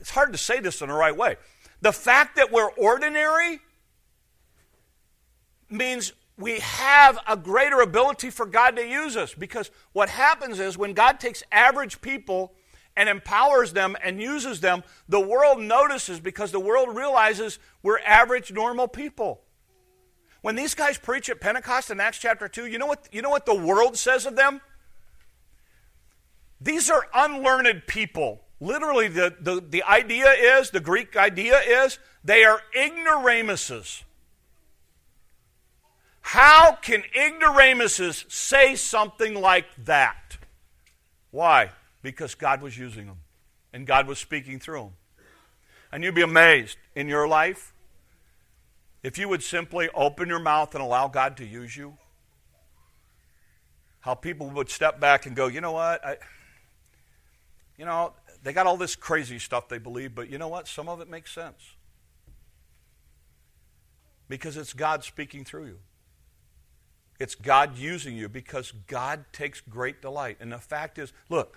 it's 0.00 0.10
hard 0.10 0.32
to 0.32 0.38
say 0.38 0.60
this 0.60 0.80
in 0.80 0.88
the 0.88 0.94
right 0.94 1.16
way. 1.16 1.36
The 1.80 1.92
fact 1.92 2.36
that 2.36 2.50
we're 2.50 2.70
ordinary 2.70 3.60
means 5.70 6.12
we 6.36 6.60
have 6.60 7.18
a 7.26 7.36
greater 7.36 7.80
ability 7.80 8.30
for 8.30 8.46
God 8.46 8.76
to 8.76 8.86
use 8.86 9.16
us 9.16 9.34
because 9.34 9.70
what 9.92 10.08
happens 10.08 10.60
is 10.60 10.78
when 10.78 10.92
God 10.92 11.20
takes 11.20 11.42
average 11.50 12.00
people 12.00 12.52
and 12.96 13.08
empowers 13.08 13.72
them 13.72 13.96
and 14.02 14.20
uses 14.20 14.60
them, 14.60 14.82
the 15.08 15.20
world 15.20 15.60
notices 15.60 16.20
because 16.20 16.50
the 16.50 16.60
world 16.60 16.96
realizes 16.96 17.58
we're 17.82 18.00
average, 18.00 18.52
normal 18.52 18.88
people. 18.88 19.40
When 20.40 20.54
these 20.54 20.74
guys 20.74 20.98
preach 20.98 21.28
at 21.28 21.40
Pentecost 21.40 21.90
in 21.90 22.00
Acts 22.00 22.18
chapter 22.18 22.48
2, 22.48 22.66
you 22.66 22.78
know 22.78 22.86
what, 22.86 23.08
you 23.12 23.22
know 23.22 23.30
what 23.30 23.46
the 23.46 23.54
world 23.54 23.96
says 23.96 24.24
of 24.24 24.36
them? 24.36 24.60
These 26.60 26.90
are 26.90 27.06
unlearned 27.14 27.84
people. 27.86 28.40
Literally, 28.60 29.08
the, 29.08 29.34
the, 29.40 29.60
the 29.60 29.82
idea 29.84 30.30
is, 30.30 30.70
the 30.70 30.80
Greek 30.80 31.16
idea 31.16 31.58
is, 31.60 31.98
they 32.24 32.44
are 32.44 32.60
ignoramuses. 32.74 34.04
How 36.20 36.72
can 36.72 37.04
ignoramuses 37.14 38.24
say 38.28 38.74
something 38.74 39.34
like 39.34 39.66
that? 39.84 40.36
Why? 41.30 41.70
Because 42.02 42.34
God 42.34 42.60
was 42.60 42.76
using 42.76 43.06
them 43.06 43.18
and 43.72 43.86
God 43.86 44.06
was 44.06 44.18
speaking 44.18 44.58
through 44.58 44.80
them. 44.80 44.92
And 45.90 46.04
you'd 46.04 46.14
be 46.14 46.22
amazed 46.22 46.76
in 46.94 47.08
your 47.08 47.26
life 47.26 47.72
if 49.02 49.16
you 49.16 49.28
would 49.28 49.42
simply 49.42 49.88
open 49.94 50.28
your 50.28 50.38
mouth 50.38 50.74
and 50.74 50.82
allow 50.82 51.08
God 51.08 51.36
to 51.38 51.46
use 51.46 51.76
you. 51.76 51.96
How 54.00 54.14
people 54.14 54.50
would 54.50 54.68
step 54.68 55.00
back 55.00 55.26
and 55.26 55.34
go, 55.34 55.46
you 55.46 55.60
know 55.60 55.72
what? 55.72 56.04
I, 56.04 56.16
you 57.78 57.84
know, 57.84 58.12
they 58.42 58.52
got 58.52 58.66
all 58.66 58.76
this 58.76 58.96
crazy 58.96 59.38
stuff 59.38 59.68
they 59.68 59.78
believe, 59.78 60.14
but 60.14 60.28
you 60.28 60.36
know 60.36 60.48
what? 60.48 60.66
Some 60.66 60.88
of 60.88 61.00
it 61.00 61.08
makes 61.08 61.32
sense. 61.32 61.76
Because 64.28 64.56
it's 64.56 64.72
God 64.72 65.04
speaking 65.04 65.44
through 65.44 65.66
you. 65.66 65.78
It's 67.18 67.34
God 67.34 67.78
using 67.78 68.16
you 68.16 68.28
because 68.28 68.72
God 68.86 69.24
takes 69.32 69.60
great 69.60 70.02
delight. 70.02 70.36
And 70.40 70.52
the 70.52 70.58
fact 70.58 70.98
is, 70.98 71.12
look, 71.28 71.56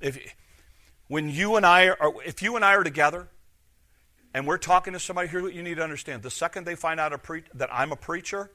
if 0.00 0.18
when 1.08 1.28
you 1.28 1.56
and 1.56 1.66
I 1.66 1.88
are 1.88 2.12
if 2.24 2.42
you 2.42 2.54
and 2.56 2.64
I 2.64 2.74
are 2.74 2.84
together 2.84 3.28
and 4.34 4.46
we're 4.46 4.58
talking 4.58 4.92
to 4.92 5.00
somebody, 5.00 5.28
here's 5.28 5.42
what 5.42 5.54
you 5.54 5.62
need 5.62 5.76
to 5.76 5.82
understand. 5.82 6.22
The 6.22 6.30
second 6.30 6.66
they 6.66 6.74
find 6.76 7.00
out 7.00 7.20
pre- 7.22 7.44
that 7.54 7.70
I'm 7.72 7.90
a 7.92 7.96
preacher, 7.96 8.50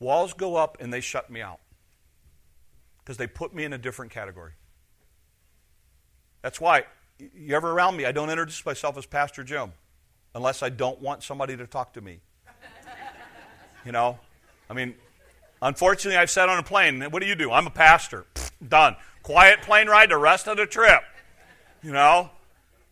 walls 0.00 0.32
go 0.32 0.56
up 0.56 0.78
and 0.80 0.92
they 0.92 1.00
shut 1.00 1.30
me 1.30 1.40
out. 1.42 1.60
Because 2.98 3.18
they 3.18 3.26
put 3.26 3.54
me 3.54 3.64
in 3.64 3.72
a 3.72 3.78
different 3.78 4.10
category. 4.10 4.52
That's 6.44 6.60
why 6.60 6.84
you 7.18 7.56
ever 7.56 7.70
around 7.70 7.96
me, 7.96 8.04
I 8.04 8.12
don't 8.12 8.28
introduce 8.28 8.66
myself 8.66 8.98
as 8.98 9.06
Pastor 9.06 9.42
Jim 9.42 9.72
unless 10.34 10.62
I 10.62 10.68
don't 10.68 11.00
want 11.00 11.22
somebody 11.22 11.56
to 11.56 11.66
talk 11.66 11.94
to 11.94 12.02
me. 12.02 12.20
You 13.86 13.92
know? 13.92 14.18
I 14.68 14.74
mean, 14.74 14.94
unfortunately, 15.62 16.18
I've 16.18 16.28
sat 16.28 16.50
on 16.50 16.58
a 16.58 16.62
plane. 16.62 17.00
What 17.04 17.22
do 17.22 17.26
you 17.26 17.34
do? 17.34 17.50
I'm 17.50 17.66
a 17.66 17.70
pastor. 17.70 18.26
done. 18.68 18.94
Quiet 19.22 19.62
plane 19.62 19.86
ride 19.86 20.10
the 20.10 20.18
rest 20.18 20.46
of 20.46 20.58
the 20.58 20.66
trip. 20.66 21.00
You 21.82 21.92
know? 21.92 22.28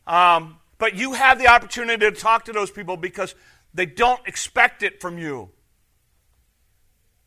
Um, 0.06 0.56
but 0.78 0.94
you 0.94 1.12
have 1.12 1.38
the 1.38 1.48
opportunity 1.48 2.10
to 2.10 2.12
talk 2.12 2.46
to 2.46 2.54
those 2.54 2.70
people 2.70 2.96
because 2.96 3.34
they 3.74 3.84
don't 3.84 4.26
expect 4.26 4.82
it 4.82 4.98
from 4.98 5.18
you. 5.18 5.50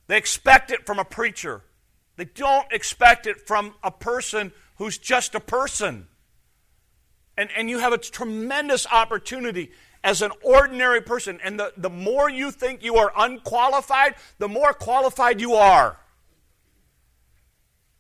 They 0.07 0.17
expect 0.17 0.71
it 0.71 0.88
from 0.88 0.97
a 0.97 1.05
preacher. 1.05 1.61
They 2.15 2.25
don't 2.25 2.65
expect 2.71 3.27
it 3.27 3.45
from 3.45 3.75
a 3.83 3.91
person 3.91 4.53
who's 4.77 4.97
just 4.97 5.35
a 5.35 5.39
person. 5.39 6.07
And, 7.37 7.49
and 7.55 7.69
you 7.69 7.79
have 7.79 7.93
a 7.93 7.97
tremendous 7.97 8.87
opportunity 8.87 9.71
as 10.03 10.21
an 10.21 10.31
ordinary 10.41 11.01
person. 11.01 11.39
And 11.43 11.59
the, 11.59 11.73
the 11.75 11.89
more 11.89 12.29
you 12.29 12.51
think 12.51 12.83
you 12.83 12.95
are 12.95 13.11
unqualified, 13.17 14.15
the 14.37 14.47
more 14.47 14.71
qualified 14.71 15.41
you 15.41 15.53
are. 15.53 15.97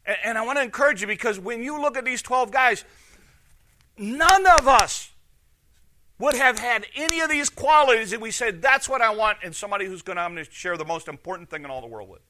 And, 0.05 0.17
and 0.23 0.37
I 0.37 0.45
want 0.45 0.57
to 0.57 0.63
encourage 0.63 1.01
you 1.01 1.07
because 1.07 1.39
when 1.39 1.63
you 1.63 1.81
look 1.81 1.97
at 1.97 2.05
these 2.05 2.21
12 2.21 2.51
guys, 2.51 2.85
none 3.97 4.45
of 4.59 4.67
us 4.67 5.11
would 6.17 6.35
have 6.35 6.59
had 6.59 6.85
any 6.95 7.19
of 7.19 7.29
these 7.29 7.49
qualities 7.49 8.13
and 8.13 8.21
we 8.21 8.31
said, 8.31 8.61
that's 8.61 8.87
what 8.87 9.01
I 9.01 9.13
want 9.13 9.39
in 9.43 9.51
somebody 9.51 9.85
who's 9.85 10.01
going 10.01 10.17
to, 10.17 10.45
share 10.49 10.77
the 10.77 10.85
most 10.85 11.07
important 11.07 11.49
thing 11.49 11.63
in 11.65 11.69
all 11.69 11.81
the 11.81 11.87
world 11.87 12.09
with. 12.09 12.21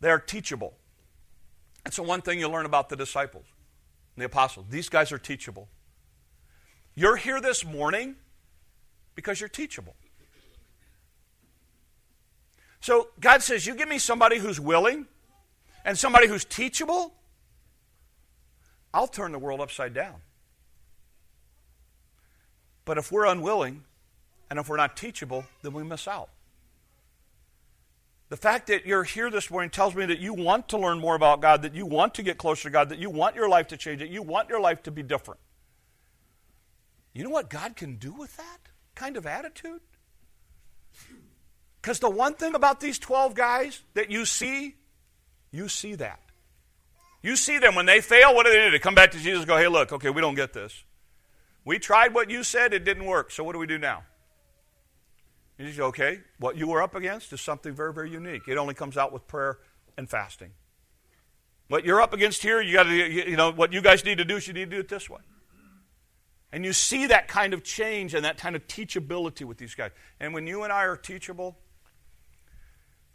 They 0.00 0.10
are 0.10 0.18
teachable. 0.18 0.74
That's 1.84 1.96
the 1.96 2.02
one 2.02 2.22
thing 2.22 2.38
you 2.38 2.48
learn 2.48 2.66
about 2.66 2.88
the 2.88 2.96
disciples, 2.96 3.44
the 4.16 4.24
apostles. 4.24 4.66
These 4.70 4.88
guys 4.88 5.12
are 5.12 5.18
teachable. 5.18 5.68
You're 6.94 7.16
here 7.16 7.40
this 7.40 7.64
morning 7.64 8.16
because 9.14 9.40
you're 9.40 9.48
teachable. 9.48 9.94
So 12.80 13.08
God 13.20 13.42
says, 13.42 13.66
You 13.66 13.74
give 13.74 13.88
me 13.88 13.98
somebody 13.98 14.38
who's 14.38 14.60
willing 14.60 15.06
and 15.84 15.98
somebody 15.98 16.28
who's 16.28 16.44
teachable, 16.44 17.14
I'll 18.92 19.06
turn 19.06 19.32
the 19.32 19.38
world 19.38 19.60
upside 19.60 19.94
down. 19.94 20.16
But 22.84 22.98
if 22.98 23.10
we're 23.10 23.26
unwilling 23.26 23.84
and 24.50 24.58
if 24.58 24.68
we're 24.68 24.76
not 24.76 24.96
teachable, 24.96 25.44
then 25.62 25.72
we 25.72 25.82
miss 25.82 26.06
out. 26.06 26.28
The 28.30 28.36
fact 28.36 28.68
that 28.68 28.86
you're 28.86 29.04
here 29.04 29.30
this 29.30 29.50
morning 29.50 29.70
tells 29.70 29.94
me 29.94 30.06
that 30.06 30.18
you 30.18 30.32
want 30.32 30.68
to 30.70 30.78
learn 30.78 30.98
more 30.98 31.14
about 31.14 31.40
God, 31.40 31.62
that 31.62 31.74
you 31.74 31.86
want 31.86 32.14
to 32.14 32.22
get 32.22 32.38
closer 32.38 32.64
to 32.64 32.70
God, 32.70 32.88
that 32.88 32.98
you 32.98 33.10
want 33.10 33.36
your 33.36 33.48
life 33.48 33.68
to 33.68 33.76
change, 33.76 34.00
that 34.00 34.08
you 34.08 34.22
want 34.22 34.48
your 34.48 34.60
life 34.60 34.82
to 34.84 34.90
be 34.90 35.02
different. 35.02 35.40
You 37.12 37.22
know 37.22 37.30
what 37.30 37.50
God 37.50 37.76
can 37.76 37.96
do 37.96 38.12
with 38.12 38.36
that 38.38 38.58
kind 38.94 39.16
of 39.16 39.26
attitude? 39.26 39.80
Because 41.80 41.98
the 41.98 42.10
one 42.10 42.34
thing 42.34 42.54
about 42.54 42.80
these 42.80 42.98
12 42.98 43.34
guys 43.34 43.82
that 43.92 44.10
you 44.10 44.24
see, 44.24 44.76
you 45.50 45.68
see 45.68 45.94
that. 45.96 46.20
You 47.22 47.36
see 47.36 47.58
them 47.58 47.74
when 47.74 47.86
they 47.86 48.00
fail, 48.00 48.34
what 48.34 48.46
do 48.46 48.52
they 48.52 48.64
do? 48.64 48.70
They 48.70 48.78
come 48.78 48.94
back 48.94 49.10
to 49.12 49.18
Jesus 49.18 49.40
and 49.40 49.48
go, 49.48 49.56
hey, 49.56 49.68
look, 49.68 49.92
okay, 49.92 50.10
we 50.10 50.20
don't 50.20 50.34
get 50.34 50.52
this. 50.52 50.82
We 51.64 51.78
tried 51.78 52.14
what 52.14 52.30
you 52.30 52.42
said, 52.42 52.72
it 52.72 52.84
didn't 52.84 53.04
work, 53.04 53.30
so 53.30 53.44
what 53.44 53.52
do 53.52 53.58
we 53.58 53.66
do 53.66 53.78
now? 53.78 54.02
You 55.58 55.72
say, 55.72 55.82
okay, 55.82 56.20
what 56.38 56.56
you 56.56 56.66
were 56.66 56.82
up 56.82 56.94
against 56.94 57.32
is 57.32 57.40
something 57.40 57.72
very, 57.72 57.92
very 57.92 58.10
unique. 58.10 58.48
It 58.48 58.56
only 58.56 58.74
comes 58.74 58.96
out 58.96 59.12
with 59.12 59.26
prayer 59.28 59.58
and 59.96 60.10
fasting. 60.10 60.50
What 61.68 61.84
you're 61.84 62.00
up 62.00 62.12
against 62.12 62.42
here, 62.42 62.60
you 62.60 62.74
got 62.74 62.84
to, 62.84 62.94
you 62.94 63.36
know, 63.36 63.52
what 63.52 63.72
you 63.72 63.80
guys 63.80 64.04
need 64.04 64.18
to 64.18 64.24
do 64.24 64.36
is 64.36 64.48
you 64.48 64.52
need 64.52 64.70
to 64.70 64.76
do 64.76 64.80
it 64.80 64.88
this 64.88 65.08
way. 65.08 65.20
And 66.52 66.64
you 66.64 66.72
see 66.72 67.06
that 67.06 67.26
kind 67.28 67.54
of 67.54 67.64
change 67.64 68.14
and 68.14 68.24
that 68.24 68.36
kind 68.36 68.54
of 68.54 68.66
teachability 68.66 69.44
with 69.44 69.58
these 69.58 69.74
guys. 69.74 69.90
And 70.20 70.34
when 70.34 70.46
you 70.46 70.62
and 70.62 70.72
I 70.72 70.84
are 70.84 70.96
teachable, 70.96 71.56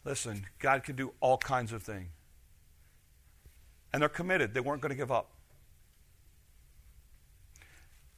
listen, 0.04 0.46
God 0.58 0.82
can 0.82 0.96
do 0.96 1.12
all 1.20 1.38
kinds 1.38 1.72
of 1.72 1.82
things. 1.82 2.08
And 3.92 4.02
they're 4.02 4.08
committed. 4.08 4.54
They 4.54 4.60
weren't 4.60 4.82
going 4.82 4.90
to 4.90 4.96
give 4.96 5.10
up. 5.10 5.30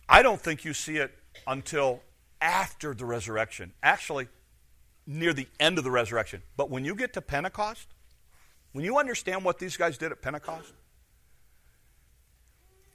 I 0.09 0.23
don't 0.23 0.41
think 0.41 0.65
you 0.65 0.75
see 0.75 0.97
it 0.97 1.13
until 1.47 2.01
after 2.43 2.93
the 2.93 3.07
resurrection. 3.07 3.73
Actually, 3.83 4.29
near 5.07 5.33
the 5.33 5.49
end 5.59 5.79
of 5.79 5.85
the 5.85 5.91
resurrection. 5.91 6.43
But 6.57 6.69
when 6.69 6.85
you 6.85 6.95
get 6.95 7.15
to 7.15 7.23
Pentecost, 7.23 7.89
when 8.73 8.85
you 8.85 8.99
understand 8.99 9.45
what 9.45 9.59
these 9.59 9.77
guys 9.77 9.97
did 9.97 10.13
at 10.13 10.21
Pentecost, 10.21 10.73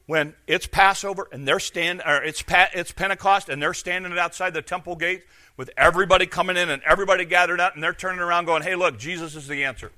when 0.05 0.36
it's 0.47 0.67
Passover 0.67 1.27
and 1.31 1.47
they're 1.47 1.60
stand, 1.60 2.01
or 2.05 2.23
it's, 2.23 2.43
it's 2.73 2.91
Pentecost 2.91 3.49
and 3.49 3.62
they're 3.62 3.73
standing 3.73 4.17
outside 4.17 4.53
the 4.53 4.62
temple 4.62 4.95
gate 4.95 5.23
with 5.57 5.69
everybody 5.75 6.25
coming 6.25 6.55
in 6.55 6.69
and 6.69 6.81
everybody 6.83 7.25
gathered 7.25 7.60
up 7.60 7.73
and 7.73 7.83
they're 7.83 7.93
turning 7.93 8.21
around 8.21 8.45
going, 8.45 8.63
hey, 8.63 8.75
look, 8.75 8.97
Jesus 8.97 9.36
is 9.36 9.47
the 9.47 9.65
answer 9.65 9.91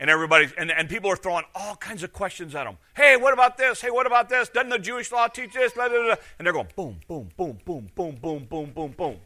and 0.00 0.08
everybody 0.10 0.48
and, 0.58 0.72
and 0.72 0.88
people 0.88 1.10
are 1.10 1.16
throwing 1.16 1.44
all 1.54 1.76
kinds 1.76 2.02
of 2.02 2.12
questions 2.12 2.54
at 2.56 2.64
them 2.64 2.78
hey 2.96 3.16
what 3.16 3.32
about 3.32 3.56
this? 3.56 3.80
Hey 3.80 3.90
what 3.90 4.06
about 4.06 4.28
this? 4.28 4.48
Doesn't 4.48 4.70
the 4.70 4.78
jewish 4.78 5.12
law 5.12 5.28
teach 5.28 5.52
this? 5.52 5.72
Blah, 5.74 5.88
blah, 5.88 6.02
blah. 6.02 6.14
and 6.38 6.46
they're 6.46 6.52
going 6.52 6.68
boom 6.74 6.98
boom 7.06 7.28
boom 7.36 7.58
boom 7.64 7.90
boom 7.94 8.18
boom 8.20 8.44
boom 8.44 8.72
boom 8.72 8.94
boom. 8.96 9.16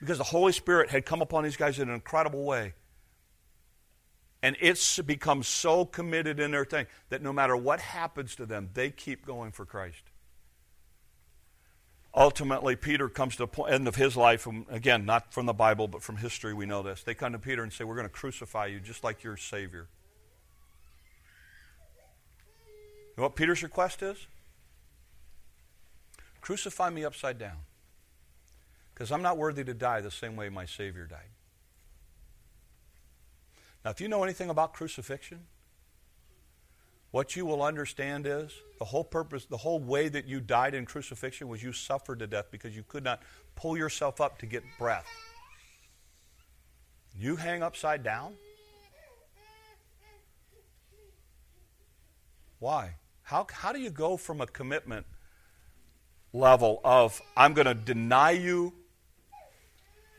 Because 0.00 0.18
the 0.18 0.24
holy 0.24 0.52
spirit 0.52 0.90
had 0.90 1.04
come 1.04 1.20
upon 1.22 1.44
these 1.44 1.58
guys 1.58 1.78
in 1.78 1.88
an 1.88 1.94
incredible 1.94 2.42
way. 2.44 2.72
And 4.42 4.56
it's 4.58 4.98
become 5.00 5.42
so 5.42 5.84
committed 5.84 6.40
in 6.40 6.52
their 6.52 6.64
thing 6.64 6.86
that 7.10 7.20
no 7.20 7.30
matter 7.30 7.54
what 7.54 7.80
happens 7.80 8.34
to 8.36 8.46
them 8.46 8.70
they 8.72 8.90
keep 8.90 9.26
going 9.26 9.52
for 9.52 9.64
christ 9.66 10.09
ultimately 12.14 12.76
Peter 12.76 13.08
comes 13.08 13.36
to 13.36 13.46
the 13.46 13.62
end 13.62 13.86
of 13.86 13.96
his 13.96 14.16
life, 14.16 14.46
and 14.46 14.66
again, 14.70 15.04
not 15.04 15.32
from 15.32 15.46
the 15.46 15.52
Bible, 15.52 15.88
but 15.88 16.02
from 16.02 16.16
history, 16.16 16.54
we 16.54 16.66
know 16.66 16.82
this. 16.82 17.02
They 17.02 17.14
come 17.14 17.32
to 17.32 17.38
Peter 17.38 17.62
and 17.62 17.72
say, 17.72 17.84
We're 17.84 17.94
going 17.94 18.06
to 18.06 18.12
crucify 18.12 18.66
you 18.66 18.80
just 18.80 19.04
like 19.04 19.22
your 19.22 19.36
Savior. 19.36 19.86
You 23.08 23.14
know 23.16 23.22
what 23.24 23.36
Peter's 23.36 23.62
request 23.62 24.02
is? 24.02 24.26
Crucify 26.40 26.90
me 26.90 27.04
upside 27.04 27.38
down. 27.38 27.58
Because 28.94 29.12
I'm 29.12 29.22
not 29.22 29.36
worthy 29.36 29.64
to 29.64 29.74
die 29.74 30.00
the 30.00 30.10
same 30.10 30.36
way 30.36 30.48
my 30.48 30.66
Savior 30.66 31.06
died. 31.06 31.28
Now, 33.84 33.90
if 33.90 34.00
you 34.00 34.08
know 34.08 34.22
anything 34.22 34.50
about 34.50 34.74
crucifixion, 34.74 35.46
what 37.10 37.34
you 37.34 37.44
will 37.44 37.62
understand 37.62 38.26
is 38.26 38.52
the 38.78 38.84
whole 38.84 39.04
purpose, 39.04 39.44
the 39.44 39.56
whole 39.56 39.80
way 39.80 40.08
that 40.08 40.26
you 40.26 40.40
died 40.40 40.74
in 40.74 40.86
crucifixion 40.86 41.48
was 41.48 41.62
you 41.62 41.72
suffered 41.72 42.20
to 42.20 42.26
death 42.26 42.46
because 42.50 42.74
you 42.74 42.84
could 42.86 43.02
not 43.02 43.20
pull 43.56 43.76
yourself 43.76 44.20
up 44.20 44.38
to 44.38 44.46
get 44.46 44.62
breath. 44.78 45.06
You 47.18 47.36
hang 47.36 47.62
upside 47.62 48.04
down? 48.04 48.34
Why? 52.60 52.94
How, 53.22 53.46
how 53.50 53.72
do 53.72 53.80
you 53.80 53.90
go 53.90 54.16
from 54.16 54.40
a 54.40 54.46
commitment 54.46 55.06
level 56.32 56.80
of, 56.84 57.20
I'm 57.36 57.54
going 57.54 57.66
to 57.66 57.74
deny 57.74 58.32
you 58.32 58.72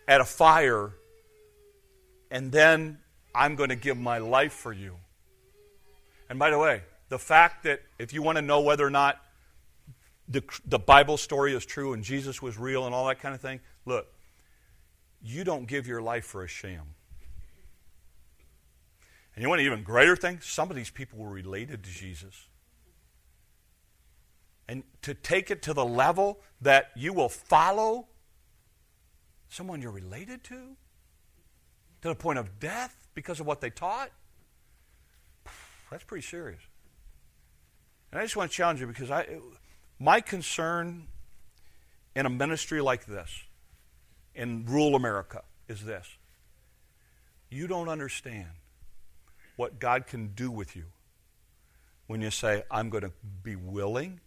at 0.07 0.19
a 0.19 0.25
fire, 0.25 0.91
and 2.29 2.51
then 2.51 2.99
I'm 3.33 3.55
going 3.55 3.69
to 3.69 3.75
give 3.75 3.97
my 3.97 4.17
life 4.17 4.53
for 4.53 4.73
you? 4.73 4.97
And 6.31 6.39
by 6.39 6.49
the 6.49 6.57
way, 6.57 6.81
the 7.09 7.19
fact 7.19 7.63
that 7.63 7.81
if 7.99 8.13
you 8.13 8.21
want 8.21 8.37
to 8.37 8.41
know 8.41 8.61
whether 8.61 8.85
or 8.85 8.89
not 8.89 9.21
the, 10.29 10.41
the 10.65 10.79
Bible 10.79 11.17
story 11.17 11.53
is 11.53 11.65
true 11.65 11.91
and 11.91 12.05
Jesus 12.05 12.41
was 12.41 12.57
real 12.57 12.85
and 12.85 12.95
all 12.95 13.05
that 13.07 13.19
kind 13.19 13.35
of 13.35 13.41
thing, 13.41 13.59
look, 13.85 14.07
you 15.21 15.43
don't 15.43 15.67
give 15.67 15.87
your 15.87 16.01
life 16.01 16.23
for 16.23 16.45
a 16.45 16.47
sham. 16.47 16.95
And 19.35 19.43
you 19.43 19.49
want 19.49 19.59
an 19.59 19.67
even 19.67 19.83
greater 19.83 20.15
thing? 20.15 20.39
Some 20.41 20.69
of 20.69 20.77
these 20.77 20.89
people 20.89 21.19
were 21.19 21.29
related 21.29 21.83
to 21.83 21.89
Jesus. 21.89 22.47
And 24.69 24.83
to 25.01 25.13
take 25.13 25.51
it 25.51 25.61
to 25.63 25.73
the 25.73 25.83
level 25.83 26.39
that 26.61 26.91
you 26.95 27.11
will 27.11 27.27
follow 27.27 28.07
someone 29.49 29.81
you're 29.81 29.91
related 29.91 30.45
to, 30.45 30.77
to 32.03 32.07
the 32.07 32.15
point 32.15 32.39
of 32.39 32.57
death 32.57 33.09
because 33.15 33.41
of 33.41 33.45
what 33.45 33.59
they 33.59 33.69
taught, 33.69 34.11
that's 35.91 36.03
pretty 36.05 36.25
serious. 36.25 36.61
And 38.11 38.19
I 38.19 38.23
just 38.23 38.35
want 38.35 38.49
to 38.49 38.55
challenge 38.55 38.79
you 38.79 38.87
because 38.87 39.11
I, 39.11 39.27
my 39.99 40.21
concern 40.21 41.07
in 42.15 42.25
a 42.25 42.29
ministry 42.29 42.81
like 42.81 43.05
this, 43.05 43.29
in 44.33 44.65
rural 44.65 44.95
America, 44.95 45.43
is 45.67 45.83
this. 45.83 46.07
You 47.49 47.67
don't 47.67 47.89
understand 47.89 48.47
what 49.57 49.79
God 49.79 50.07
can 50.07 50.27
do 50.29 50.49
with 50.49 50.75
you 50.75 50.85
when 52.07 52.21
you 52.21 52.31
say, 52.31 52.63
I'm 52.71 52.89
going 52.89 53.03
to 53.03 53.11
be 53.43 53.55
willing 53.55 54.19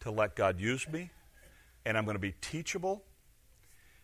to 0.00 0.10
let 0.10 0.34
God 0.34 0.58
use 0.58 0.88
me, 0.88 1.10
and 1.84 1.96
I'm 1.96 2.04
going 2.04 2.14
to 2.14 2.20
be 2.20 2.34
teachable, 2.40 3.02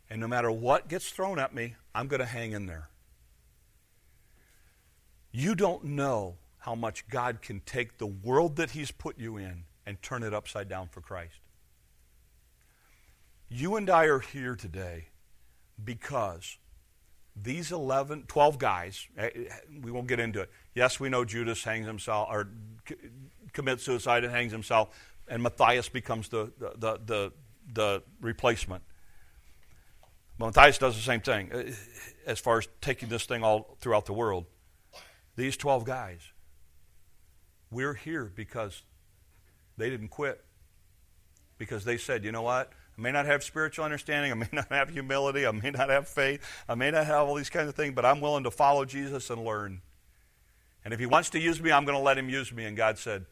and 0.09 0.21
no 0.21 0.29
matter 0.29 0.51
what 0.51 0.89
gets 0.89 1.11
thrown 1.11 1.39
at 1.39 1.55
me, 1.55 1.75
I'm 1.95 2.07
going 2.07 2.21
to 2.21 2.27
hang 2.27 2.53
in 2.53 2.67
there. 2.67 2.89
You 5.33 5.55
don't 5.55 5.85
know 5.85 6.37
how 6.67 6.75
much 6.75 7.09
God 7.09 7.43
can 7.43 7.61
take 7.61 7.99
the 7.99 8.09
world 8.09 8.57
that 8.57 8.73
He's 8.73 8.91
put 8.91 9.21
you 9.21 9.37
in 9.37 9.63
and 9.87 10.03
turn 10.03 10.25
it 10.25 10.35
upside 10.35 10.69
down 10.69 10.89
for 10.89 11.01
Christ. 11.01 11.37
You 13.49 13.77
and 13.77 13.89
I 13.89 14.07
are 14.07 14.19
here 14.19 14.57
today 14.57 15.11
because 15.83 16.59
these 17.41 17.71
11, 17.71 18.25
12 18.27 18.59
guys, 18.59 19.07
eh, 19.17 19.29
eh, 19.33 19.43
we 19.81 19.93
won't 19.93 20.09
get 20.09 20.19
into 20.19 20.41
it. 20.41 20.51
Yes, 20.75 20.99
we 20.99 21.09
know 21.09 21.25
Judas 21.25 21.63
hangs 21.63 21.87
himself 21.87 22.27
or 22.33 22.49
commits 23.53 23.85
suicide 23.85 24.25
and 24.25 24.33
hangs 24.33 24.51
himself, 24.51 24.89
and 25.29 25.45
Matthias 25.45 25.89
becomes 25.89 26.29
the, 26.31 26.53
the, 26.59 26.99
the, 27.07 27.33
the 27.73 28.03
replacement. 28.21 28.83
But 30.37 30.47
Matthias 30.47 30.79
does 30.79 30.97
the 30.97 31.03
same 31.03 31.21
thing 31.21 31.49
eh, 31.53 31.71
as 32.27 32.41
far 32.41 32.59
as 32.59 32.67
taking 32.81 33.09
this 33.09 33.25
thing 33.25 33.45
all 33.45 33.77
throughout 33.79 34.07
the 34.07 34.15
world. 34.15 34.47
These 35.37 35.57
12 35.59 35.85
guys 35.85 36.33
we're 37.71 37.95
here 37.95 38.31
because 38.35 38.83
they 39.77 39.91
didn't 39.91 40.09
quit. 40.09 40.45
Because 41.59 41.85
they 41.85 41.97
said, 41.97 42.25
you 42.25 42.33
know 42.33 42.43
what? 42.43 42.73
I 42.99 43.01
may 43.01 43.13
not 43.13 43.27
have 43.27 43.43
spiritual 43.43 43.85
understanding. 43.85 44.33
I 44.33 44.35
may 44.35 44.49
not 44.53 44.69
have 44.71 44.91
humility. 44.91 45.47
I 45.47 45.51
may 45.53 45.71
not 45.71 45.89
have 45.91 46.09
faith. 46.09 46.43
I 46.69 46.75
may 46.75 46.91
not 46.91 47.07
have 47.07 47.27
all 47.27 47.35
these 47.35 47.51
kinds 47.51 47.69
of 47.69 47.75
things, 47.75 47.95
but 47.95 48.05
I'm 48.05 48.21
willing 48.21 48.45
to 48.45 48.51
follow 48.51 48.85
Jesus 48.85 49.31
and 49.31 49.45
learn. 49.45 49.81
And 50.85 50.95
if 50.95 51.01
he 51.01 51.07
wants 51.07 51.31
to 51.31 51.41
use 51.41 51.61
me, 51.61 51.73
I'm 51.73 51.85
going 51.85 51.99
to 51.99 52.03
let 52.03 52.17
him 52.19 52.29
use 52.29 52.53
me. 52.53 52.65
And 52.65 52.77
God 52.77 52.99
said, 52.99 53.27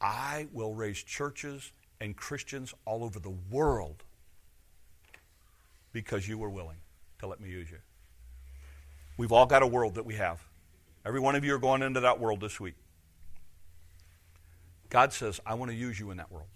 I 0.00 0.46
will 0.52 0.74
raise 0.74 1.02
churches 1.02 1.72
and 2.00 2.16
Christians 2.16 2.72
all 2.84 3.04
over 3.04 3.18
the 3.18 3.34
world 3.50 4.04
because 5.92 6.28
you 6.28 6.38
were 6.38 6.50
willing 6.50 6.78
to 7.18 7.26
let 7.26 7.40
me 7.40 7.48
use 7.48 7.70
you. 7.70 7.78
We've 9.16 9.32
all 9.32 9.46
got 9.46 9.62
a 9.62 9.66
world 9.66 9.96
that 9.96 10.06
we 10.06 10.14
have. 10.14 10.40
Every 11.04 11.20
one 11.20 11.34
of 11.34 11.44
you 11.44 11.54
are 11.54 11.58
going 11.58 11.82
into 11.82 12.00
that 12.00 12.20
world 12.20 12.40
this 12.40 12.60
week. 12.60 12.74
God 14.90 15.12
says, 15.12 15.40
I 15.44 15.54
want 15.54 15.70
to 15.70 15.76
use 15.76 15.98
you 16.00 16.10
in 16.10 16.16
that 16.16 16.32
world. 16.32 16.48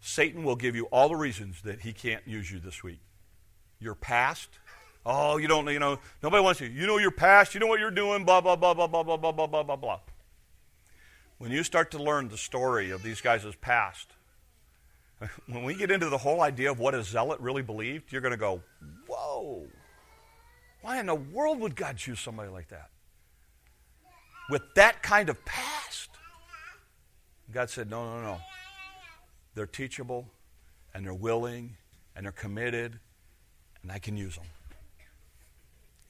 Satan 0.00 0.44
will 0.44 0.56
give 0.56 0.76
you 0.76 0.84
all 0.86 1.08
the 1.08 1.16
reasons 1.16 1.62
that 1.62 1.80
he 1.80 1.92
can't 1.92 2.26
use 2.26 2.50
you 2.50 2.60
this 2.60 2.82
week. 2.82 3.00
your 3.80 3.94
past. 3.94 4.48
Oh, 5.04 5.36
you 5.36 5.46
don't, 5.46 5.66
you 5.68 5.78
know, 5.78 5.98
nobody 6.22 6.42
wants 6.42 6.60
you. 6.60 6.68
You 6.68 6.86
know 6.86 6.98
your 6.98 7.10
past. 7.10 7.54
You 7.54 7.60
know 7.60 7.66
what 7.66 7.78
you're 7.80 7.90
doing. 7.90 8.24
Blah 8.24 8.40
blah 8.40 8.56
blah 8.56 8.74
blah 8.74 8.86
blah 8.86 9.02
blah 9.02 9.16
blah 9.16 9.32
blah 9.32 9.46
blah 9.46 9.62
blah 9.62 9.76
blah. 9.76 10.00
When 11.38 11.50
you 11.50 11.62
start 11.62 11.90
to 11.92 12.02
learn 12.02 12.28
the 12.28 12.38
story 12.38 12.90
of 12.90 13.02
these 13.02 13.20
guys' 13.20 13.44
past, 13.60 14.08
when 15.46 15.64
we 15.64 15.74
get 15.74 15.90
into 15.90 16.08
the 16.08 16.18
whole 16.18 16.40
idea 16.40 16.70
of 16.70 16.78
what 16.78 16.94
a 16.94 17.02
zealot 17.02 17.40
really 17.40 17.62
believed, 17.62 18.12
you're 18.12 18.22
going 18.22 18.32
to 18.32 18.38
go, 18.38 18.62
whoa. 19.06 19.66
Why 20.82 20.98
in 20.98 21.06
the 21.06 21.14
world 21.14 21.60
would 21.60 21.76
God 21.76 21.96
choose 21.96 22.20
somebody 22.20 22.48
like 22.48 22.68
that? 22.68 22.90
With 24.50 24.62
that 24.76 25.02
kind 25.02 25.28
of 25.28 25.44
past. 25.44 25.75
God 27.52 27.70
said, 27.70 27.88
no, 27.88 28.16
no, 28.16 28.22
no. 28.22 28.38
They're 29.54 29.66
teachable, 29.66 30.28
and 30.92 31.04
they're 31.04 31.14
willing, 31.14 31.76
and 32.14 32.24
they're 32.24 32.32
committed, 32.32 32.98
and 33.82 33.92
I 33.92 33.98
can 33.98 34.16
use 34.16 34.36
them. 34.36 34.44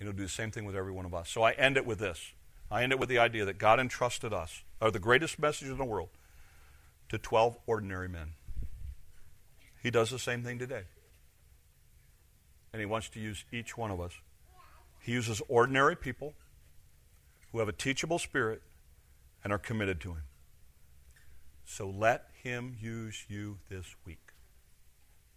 Know, 0.01 0.13
do 0.13 0.23
the 0.23 0.29
same 0.29 0.51
thing 0.51 0.65
with 0.65 0.77
every 0.77 0.93
one 0.93 1.05
of 1.05 1.15
us. 1.15 1.31
So 1.31 1.43
I 1.43 1.53
end 1.53 1.77
it 1.77 1.87
with 1.87 1.99
this. 1.99 2.33
I 2.71 2.83
end 2.83 2.93
it 2.93 2.99
with 2.99 3.09
the 3.09 3.19
idea 3.19 3.45
that 3.47 3.59
God 3.59 3.81
entrusted 3.81 4.33
us, 4.33 4.63
or 4.81 4.91
the 4.91 4.99
greatest 4.99 5.39
message 5.39 5.69
in 5.69 5.79
the 5.79 5.85
world, 5.85 6.11
to 7.09 7.19
12 7.19 7.57
ordinary 7.67 8.09
men. 8.09 8.33
He 9.83 9.91
does 9.91 10.11
the 10.11 10.19
same 10.19 10.43
thing 10.43 10.59
today. 10.59 10.83
And 12.73 12.81
He 12.81 12.87
wants 12.87 13.09
to 13.11 13.21
use 13.21 13.45
each 13.53 13.77
one 13.77 13.91
of 13.91 14.01
us. 14.01 14.13
He 15.01 15.13
uses 15.13 15.41
ordinary 15.49 15.97
people 15.97 16.35
who 17.53 17.61
have 17.61 17.69
a 17.69 17.73
teachable 17.73 18.19
spirit 18.19 18.63
and 19.43 19.53
are 19.53 19.59
committed 19.59 20.01
to 20.03 20.11
Him. 20.11 20.23
So 21.67 21.91
let 21.91 22.29
Him 22.43 22.77
use 22.81 23.25
you 23.29 23.59
this 23.69 23.85
week. 24.07 24.33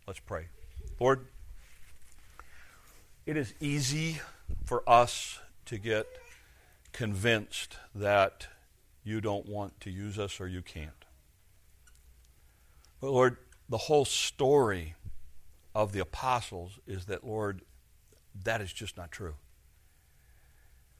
Let's 0.08 0.20
pray. 0.20 0.48
Lord, 1.00 1.26
it 3.26 3.36
is 3.36 3.54
easy 3.60 4.22
for 4.64 4.88
us 4.88 5.40
to 5.66 5.78
get 5.78 6.08
convinced 6.94 7.78
that 7.96 8.48
you 9.04 9.22
don't 9.22 9.48
want 9.48 9.80
to 9.82 9.90
use 9.90 10.20
us 10.20 10.40
or 10.40 10.48
you 10.48 10.62
can't. 10.62 11.06
But 13.02 13.12
Lord, 13.12 13.38
the 13.68 13.78
whole 13.78 14.06
story 14.06 14.96
of 15.74 15.94
the 15.94 16.00
apostles 16.00 16.80
is 16.86 17.06
that, 17.06 17.24
Lord, 17.24 17.62
that 18.44 18.62
is 18.62 18.72
just 18.72 18.98
not 18.98 19.12
true. 19.12 19.36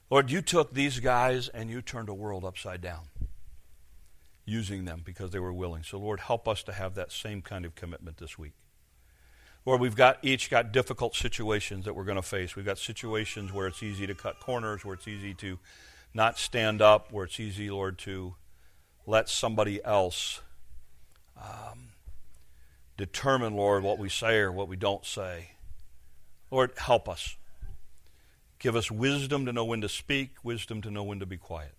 Lord, 0.10 0.32
you 0.32 0.42
took 0.42 0.74
these 0.74 1.00
guys 1.00 1.50
and 1.50 1.70
you 1.70 1.82
turned 1.84 2.10
a 2.10 2.14
world 2.14 2.44
upside 2.44 2.82
down 2.82 3.10
using 4.50 4.86
them 4.86 5.02
because 5.06 5.32
they 5.32 5.40
were 5.40 5.54
willing. 5.54 5.84
So, 5.84 5.98
Lord, 5.98 6.20
help 6.20 6.48
us 6.48 6.64
to 6.64 6.74
have 6.74 6.96
that 6.96 7.12
same 7.12 7.42
kind 7.42 7.66
of 7.66 7.76
commitment 7.76 8.18
this 8.18 8.38
week. 8.38 8.54
Lord, 9.66 9.82
we've 9.82 9.96
got 9.96 10.18
each 10.24 10.50
got 10.50 10.72
difficult 10.72 11.16
situations 11.16 11.86
that 11.86 11.94
we're 11.94 12.04
going 12.04 12.16
to 12.16 12.22
face. 12.22 12.56
We've 12.56 12.66
got 12.66 12.78
situations 12.78 13.54
where 13.54 13.68
it's 13.68 13.84
easy 13.84 14.08
to 14.08 14.16
cut 14.16 14.40
corners, 14.40 14.84
where 14.84 14.96
it's 14.96 15.08
easy 15.08 15.34
to 15.36 15.60
not 16.14 16.40
stand 16.40 16.82
up, 16.82 17.12
where 17.12 17.26
it's 17.26 17.40
easy, 17.40 17.70
Lord, 17.70 17.98
to 18.00 18.36
let 19.06 19.30
somebody 19.30 19.84
else 19.84 20.42
um, 21.38 21.90
determine, 22.98 23.56
Lord, 23.56 23.84
what 23.84 24.00
we 24.00 24.10
say 24.10 24.40
or 24.40 24.52
what 24.52 24.68
we 24.68 24.76
don't 24.76 25.06
say. 25.06 25.52
Lord, 26.52 26.72
help 26.78 27.08
us. 27.08 27.36
Give 28.58 28.76
us 28.76 28.90
wisdom 28.90 29.46
to 29.46 29.54
know 29.54 29.66
when 29.66 29.82
to 29.82 29.90
speak, 29.90 30.32
wisdom 30.44 30.82
to 30.82 30.92
know 30.92 31.04
when 31.04 31.20
to 31.20 31.26
be 31.26 31.38
quiet. 31.38 31.74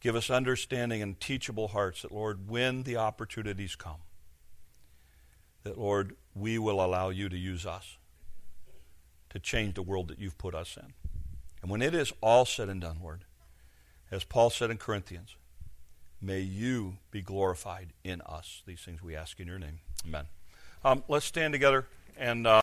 Give 0.00 0.16
us 0.16 0.30
understanding 0.30 1.02
and 1.02 1.20
teachable 1.20 1.68
hearts 1.68 2.02
that, 2.02 2.12
Lord, 2.12 2.48
when 2.48 2.84
the 2.84 2.96
opportunities 2.96 3.76
come, 3.76 4.00
that, 5.62 5.78
Lord, 5.78 6.16
we 6.34 6.58
will 6.58 6.82
allow 6.82 7.10
you 7.10 7.28
to 7.28 7.36
use 7.36 7.66
us 7.66 7.96
to 9.28 9.38
change 9.38 9.74
the 9.74 9.82
world 9.82 10.08
that 10.08 10.18
you've 10.18 10.38
put 10.38 10.54
us 10.54 10.76
in. 10.76 10.94
And 11.62 11.70
when 11.70 11.82
it 11.82 11.94
is 11.94 12.12
all 12.22 12.46
said 12.46 12.68
and 12.68 12.80
done, 12.80 12.98
Lord, 13.02 13.24
as 14.10 14.24
Paul 14.24 14.50
said 14.50 14.70
in 14.70 14.78
Corinthians, 14.78 15.36
may 16.20 16.40
you 16.40 16.96
be 17.10 17.20
glorified 17.20 17.92
in 18.02 18.22
us. 18.22 18.62
These 18.66 18.80
things 18.80 19.02
we 19.02 19.14
ask 19.14 19.38
in 19.38 19.46
your 19.46 19.58
name. 19.58 19.80
Amen. 20.06 20.24
Um, 20.82 21.04
let's 21.08 21.26
stand 21.26 21.52
together 21.52 21.86
and. 22.16 22.46
Uh 22.46 22.58